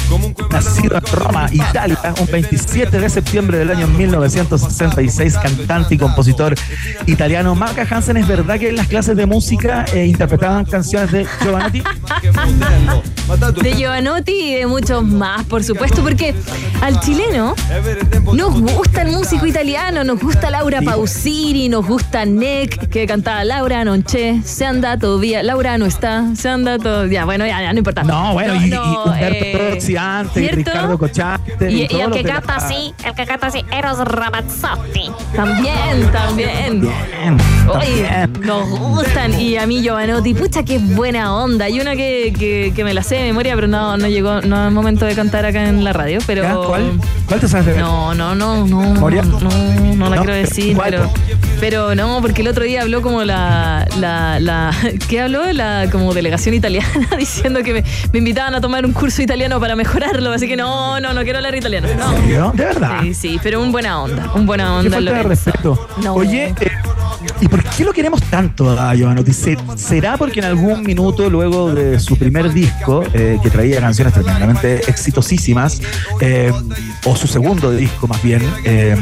[0.51, 6.55] nacido en Roma, Italia, un 27 de septiembre del año 1966, cantante y compositor
[7.05, 7.55] italiano.
[7.55, 11.83] Maca Hansen, ¿es verdad que en las clases de música eh, interpretaban canciones de Giovanotti?
[13.61, 16.35] De Giovanotti y de muchos más, por supuesto, porque
[16.81, 17.55] al chileno
[18.33, 23.83] nos gusta el músico italiano, nos gusta Laura Pausini, nos gusta Nick, que cantaba Laura
[23.83, 28.03] Nonché, se anda todavía, Laura no está, se anda todavía, bueno, ya, ya no importa.
[28.03, 29.79] No, bueno, y, y no, Humberto eh,
[30.35, 30.47] y.
[30.47, 31.71] Ricardo Cochante.
[31.71, 35.11] Y, y el que canta la- así, el que canta así, Eros Ramazzotti.
[35.35, 36.81] También, también.
[36.81, 37.37] Bien,
[37.69, 38.47] Oye, también.
[38.47, 39.39] nos gustan.
[39.39, 41.65] Y a mí Giovanotti, pucha, qué buena onda.
[41.65, 44.67] Hay una que, que, que me la sé de memoria, pero no, no llegó, no
[44.67, 46.17] es momento de cantar acá en la radio.
[46.25, 46.55] Pero ¿Ya?
[46.55, 46.99] ¿Cuál?
[47.27, 48.79] ¿Cuál te sabes de No, no, no, no.
[48.95, 49.21] ¿Moria?
[49.21, 51.09] No, no la No, quiero pero decir, ¿cuál, pero,
[51.59, 54.71] pero no, porque el otro día habló como la, la, la
[55.09, 55.51] ¿qué habló?
[55.53, 59.75] La como delegación italiana diciendo que me, me invitaban a tomar un curso italiano para
[59.75, 61.87] mejorarlo, así que no, no, no quiero hablar italiano.
[61.97, 62.51] No.
[62.51, 62.99] ¿De verdad?
[63.01, 64.97] Sí, sí, pero un buena onda, un buena Qué onda.
[64.97, 65.29] falta de Lorenzo.
[65.51, 65.87] respeto.
[66.03, 66.13] No.
[66.15, 66.71] Oye, eh,
[67.41, 69.33] ¿y por qué lo queremos tanto a Giovanotti?
[69.33, 74.13] Se- ¿Será porque en algún minuto, luego de su primer disco, eh, que traía canciones
[74.13, 75.81] tremendamente exitosísimas,
[76.21, 76.51] eh,
[77.05, 78.95] o su segundo disco más bien, eh,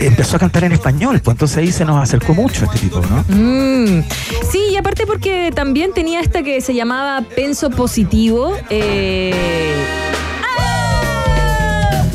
[0.00, 1.20] empezó a cantar en español?
[1.20, 3.24] Pues entonces ahí se nos acercó mucho este tipo, ¿no?
[3.28, 4.02] Mm,
[4.50, 8.54] Sí, y aparte porque también tenía esta que se llamaba Penso Positivo.
[8.70, 9.34] eh,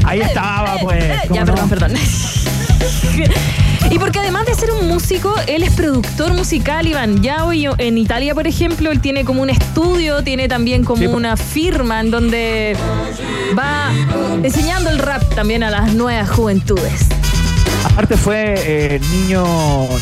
[0.05, 1.03] Ahí estaba, pues.
[1.03, 1.53] eh, ¿cómo ya, no?
[1.53, 1.91] perdón, perdón.
[3.91, 7.21] Y porque además de ser un músico, él es productor musical, Iván.
[7.21, 11.05] Ya hoy en Italia, por ejemplo, él tiene como un estudio, tiene también como Sí,
[11.05, 12.75] una firma en donde
[13.57, 13.91] va
[14.41, 17.07] enseñando el rap también a las nuevas juventudes.
[17.83, 19.43] Aparte fue eh, niño,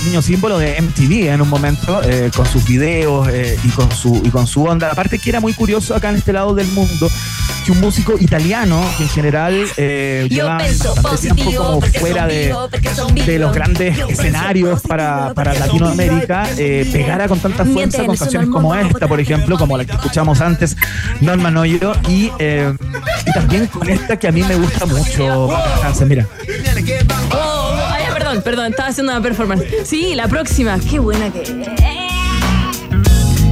[0.05, 4.21] niño símbolo de MTV en un momento, eh, con sus videos eh, y, con su,
[4.23, 4.91] y con su onda.
[4.91, 7.09] Aparte que era muy curioso acá en este lado del mundo
[7.65, 12.55] que un músico italiano, que en general eh, lleva bastante tiempo como fuera de,
[13.25, 18.73] de los grandes escenarios para, para Latinoamérica, eh, pegara con tanta fuerza con canciones como
[18.75, 20.75] esta, por ejemplo, como la que escuchamos antes,
[21.19, 22.73] Norman Oyo, y, eh,
[23.25, 25.49] y también con esta que a mí me gusta mucho,
[25.83, 26.27] Hansen, mira.
[27.33, 29.63] Oh, ay, perdón, perdón, estaba haciendo una performance.
[29.85, 30.77] Sí, la próxima.
[30.79, 32.00] Qué buena que es.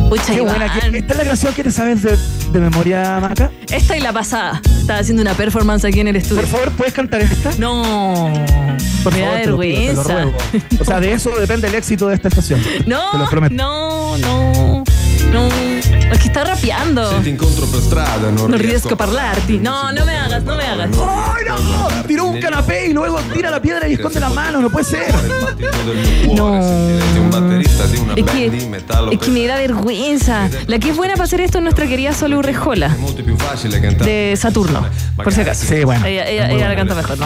[0.09, 0.73] Pucha, Qué buena.
[0.73, 2.17] que- ¿Esta es la canción que te sabes de,
[2.51, 3.51] de memoria, Maca?
[3.71, 4.59] Esta y la pasada.
[4.79, 6.41] Estaba haciendo una performance aquí en el estudio.
[6.41, 7.51] Por favor, ¿puedes cantar esta?
[7.59, 8.33] No.
[9.03, 10.03] Por me da favor, te lo te lo vergüenza.
[10.13, 10.33] ruego.
[10.79, 12.59] O sea, de eso depende el éxito de esta estación.
[12.83, 13.53] Te No, lo prometo.
[13.55, 14.83] no, no,
[15.31, 15.49] no.
[16.11, 17.09] Es que está rapeando.
[17.11, 19.57] Se ti incontro per strada non, No riesco a parlarti.
[19.59, 20.89] No, no me hagas, no me hagas.
[20.91, 22.03] ¡Ay, no!
[22.07, 24.59] Tiró un canapé y luego tira la piedra y esconde la mano.
[24.61, 25.13] No puede ser.
[26.35, 26.59] No.
[28.15, 28.47] Es que,
[29.11, 30.49] es que me da vergüenza.
[30.67, 33.79] La que es buena para hacer esto es nuestra querida Solu Rejola, molto più facile
[33.79, 34.85] cantare de Saturno,
[35.15, 35.65] por si acaso.
[35.65, 36.05] Sí, bueno.
[36.05, 37.17] Ella, ella- ella la canta mejor.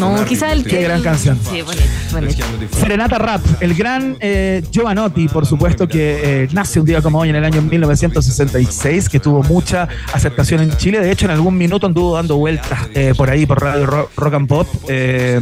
[0.00, 1.38] No, no quizá el Qué gran canción.
[1.50, 2.76] Sí, bonita, bonita.
[2.78, 7.28] Serenata Rap, el gran eh, Giovanotti, por supuesto, que eh, nace un día como hoy
[7.34, 11.00] en el año 1966, que tuvo mucha aceptación en Chile.
[11.00, 14.34] De hecho, en algún minuto anduvo dando vueltas eh, por ahí, por Radio Rock, Rock
[14.34, 14.68] and Pop.
[14.88, 15.40] Eh,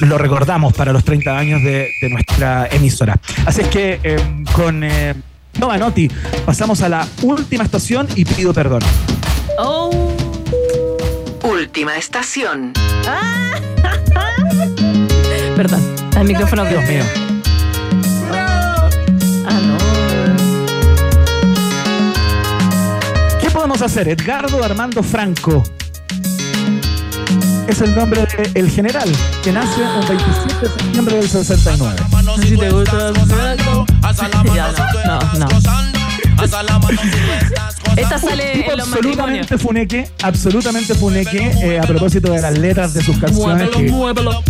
[0.00, 3.16] lo recordamos para los 30 años de, de nuestra emisora.
[3.46, 4.18] Así es que eh,
[4.52, 5.14] con eh,
[5.54, 6.10] Giovanotti
[6.44, 8.80] pasamos a la última estación y pido perdón.
[9.58, 10.16] Oh.
[11.44, 12.72] Última estación.
[15.56, 15.80] Perdón,
[16.16, 16.64] al micrófono.
[16.64, 17.27] Dios mío.
[23.78, 24.08] ¿Qué podemos hacer?
[24.08, 25.62] Edgardo Armando Franco.
[27.68, 29.08] Es el nombre del general
[29.44, 31.96] que nace el 27 de septiembre del 69.
[32.42, 33.24] Si te gusta no,
[35.06, 35.48] no, no.
[37.96, 39.46] Esta sale Tipo en los matrimonios.
[39.46, 44.42] absolutamente funeque, absolutamente funeque, eh, a propósito de las letras de sus canciones que Muévelo.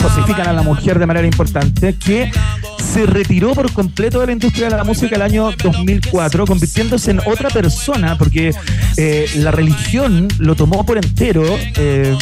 [0.00, 2.30] cosifican a la mujer de manera importante, que
[2.78, 7.20] se retiró por completo de la industria de la música el año 2004, convirtiéndose en
[7.26, 8.52] otra persona, porque
[8.96, 11.44] eh, la religión lo tomó por entero.
[11.76, 12.16] eh,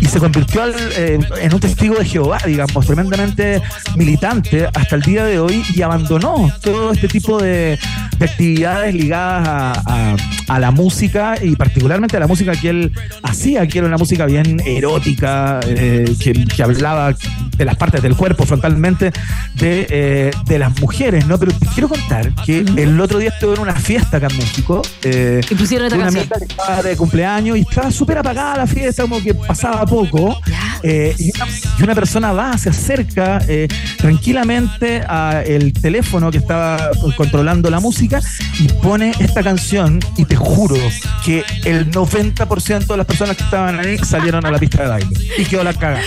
[0.00, 3.60] y se convirtió al, eh, en un testigo de Jehová, digamos, tremendamente
[3.96, 7.78] militante hasta el día de hoy y abandonó todo este tipo de,
[8.18, 10.16] de actividades ligadas a, a-
[10.48, 12.92] a la música y particularmente a la música que él
[13.22, 17.14] hacía, que era una música bien erótica, eh, que, que hablaba
[17.56, 19.12] de las partes del cuerpo frontalmente
[19.54, 21.38] de, eh, de las mujeres, ¿no?
[21.38, 24.82] Pero te quiero contar que el otro día estuve en una fiesta acá en México.
[25.04, 26.24] eh, Y pusieron esta una canción.
[26.24, 30.40] amiga que estaba de cumpleaños y estaba súper apagada la fiesta, como que pasaba poco.
[30.82, 31.46] Eh, y, una,
[31.78, 33.68] y una persona va, se acerca eh,
[33.98, 38.20] tranquilamente al teléfono que estaba controlando la música
[38.58, 40.76] y pone esta canción y te juro
[41.24, 45.08] que el 90% de las personas que estaban ahí salieron a la pista de baile
[45.36, 46.00] y quedó la caga.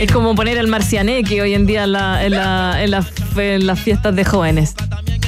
[0.00, 3.02] Es como poner el marcianeque hoy en día en, la- en la- en
[3.34, 4.74] fe- en las fiestas de jóvenes.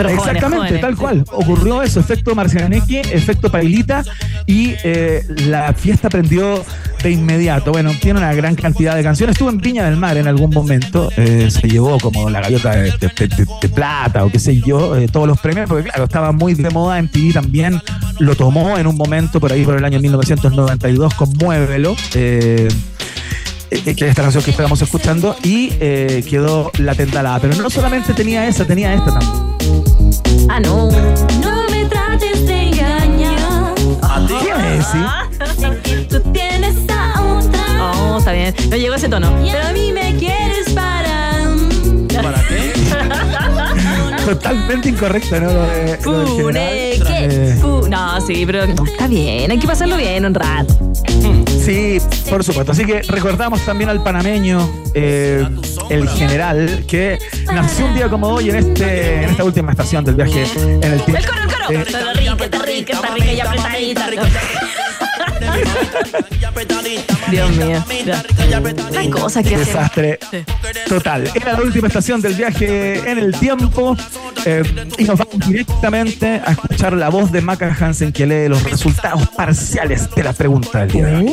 [0.09, 0.81] Pero Exactamente, jóvenes.
[0.81, 1.25] tal cual.
[1.33, 4.03] Ocurrió eso, efecto Marcianeque, efecto Pailita
[4.47, 6.65] y eh, la fiesta prendió
[7.03, 7.73] de inmediato.
[7.73, 9.35] Bueno, tiene una gran cantidad de canciones.
[9.35, 12.91] Estuvo en Viña del Mar en algún momento, eh, se llevó como la gaviota de,
[12.93, 16.05] de- de- de- de plata o qué sé yo, eh, todos los premios, porque claro,
[16.05, 17.81] estaba muy de moda en TV también.
[18.19, 21.97] Lo tomó en un momento por ahí por el año 1992 con Muévelo.
[22.13, 22.69] que
[23.71, 27.41] es esta canción que estábamos escuchando y eh, quedó la tentalada.
[27.41, 29.82] Pero no solamente tenía esa, tenía esta también.
[30.55, 30.91] Ah, no.
[31.41, 33.75] No me trates de engañar.
[34.27, 36.05] ¿Quién es ese?
[36.11, 37.65] Tú tienes a otra.
[37.81, 38.55] Oh, está bien.
[38.69, 39.33] No llegó ese tono.
[39.51, 41.41] Pero a mí me quieres para.
[42.23, 42.75] ¿Para qué?
[44.25, 45.53] Totalmente incorrecta, ¿no?
[45.53, 46.99] Lo de- lo del general.
[47.01, 47.27] Funeque.
[47.31, 49.51] Eh, No, sí, pero está bien.
[49.51, 50.75] Hay que pasarlo bien un rato.
[51.65, 51.99] Sí,
[52.29, 52.73] por supuesto.
[52.73, 55.47] Así que recordamos también al panameño, eh,
[55.91, 57.19] el general, que
[57.53, 61.03] nació un día como hoy en este en esta última estación del viaje en el
[61.03, 61.17] tiempo.
[61.19, 61.71] El coro, el coro.
[61.71, 64.09] Eh, Está rica, está rica, está rica y apretadita.
[67.31, 67.85] Dios mío.
[68.05, 68.63] ya.
[68.99, 69.57] Hay cosas que.
[69.57, 70.19] Desastre
[70.89, 71.31] total.
[71.35, 73.97] Era la última estación del viaje en el tiempo.
[74.45, 74.63] eh,
[74.99, 79.29] y nos vamos directamente a escuchar la voz de Maca Hansen que lee los resultados
[79.29, 81.33] parciales de la pregunta del día de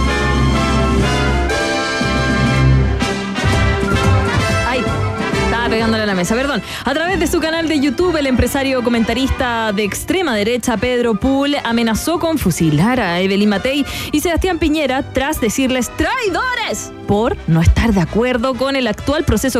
[5.71, 6.61] Pegándole a la mesa, perdón.
[6.83, 11.55] A través de su canal de YouTube, el empresario comentarista de extrema derecha, Pedro Pool,
[11.63, 17.93] amenazó con fusilar a Evelyn Matei y Sebastián Piñera tras decirles traidores por no estar
[17.93, 19.59] de acuerdo con el actual proceso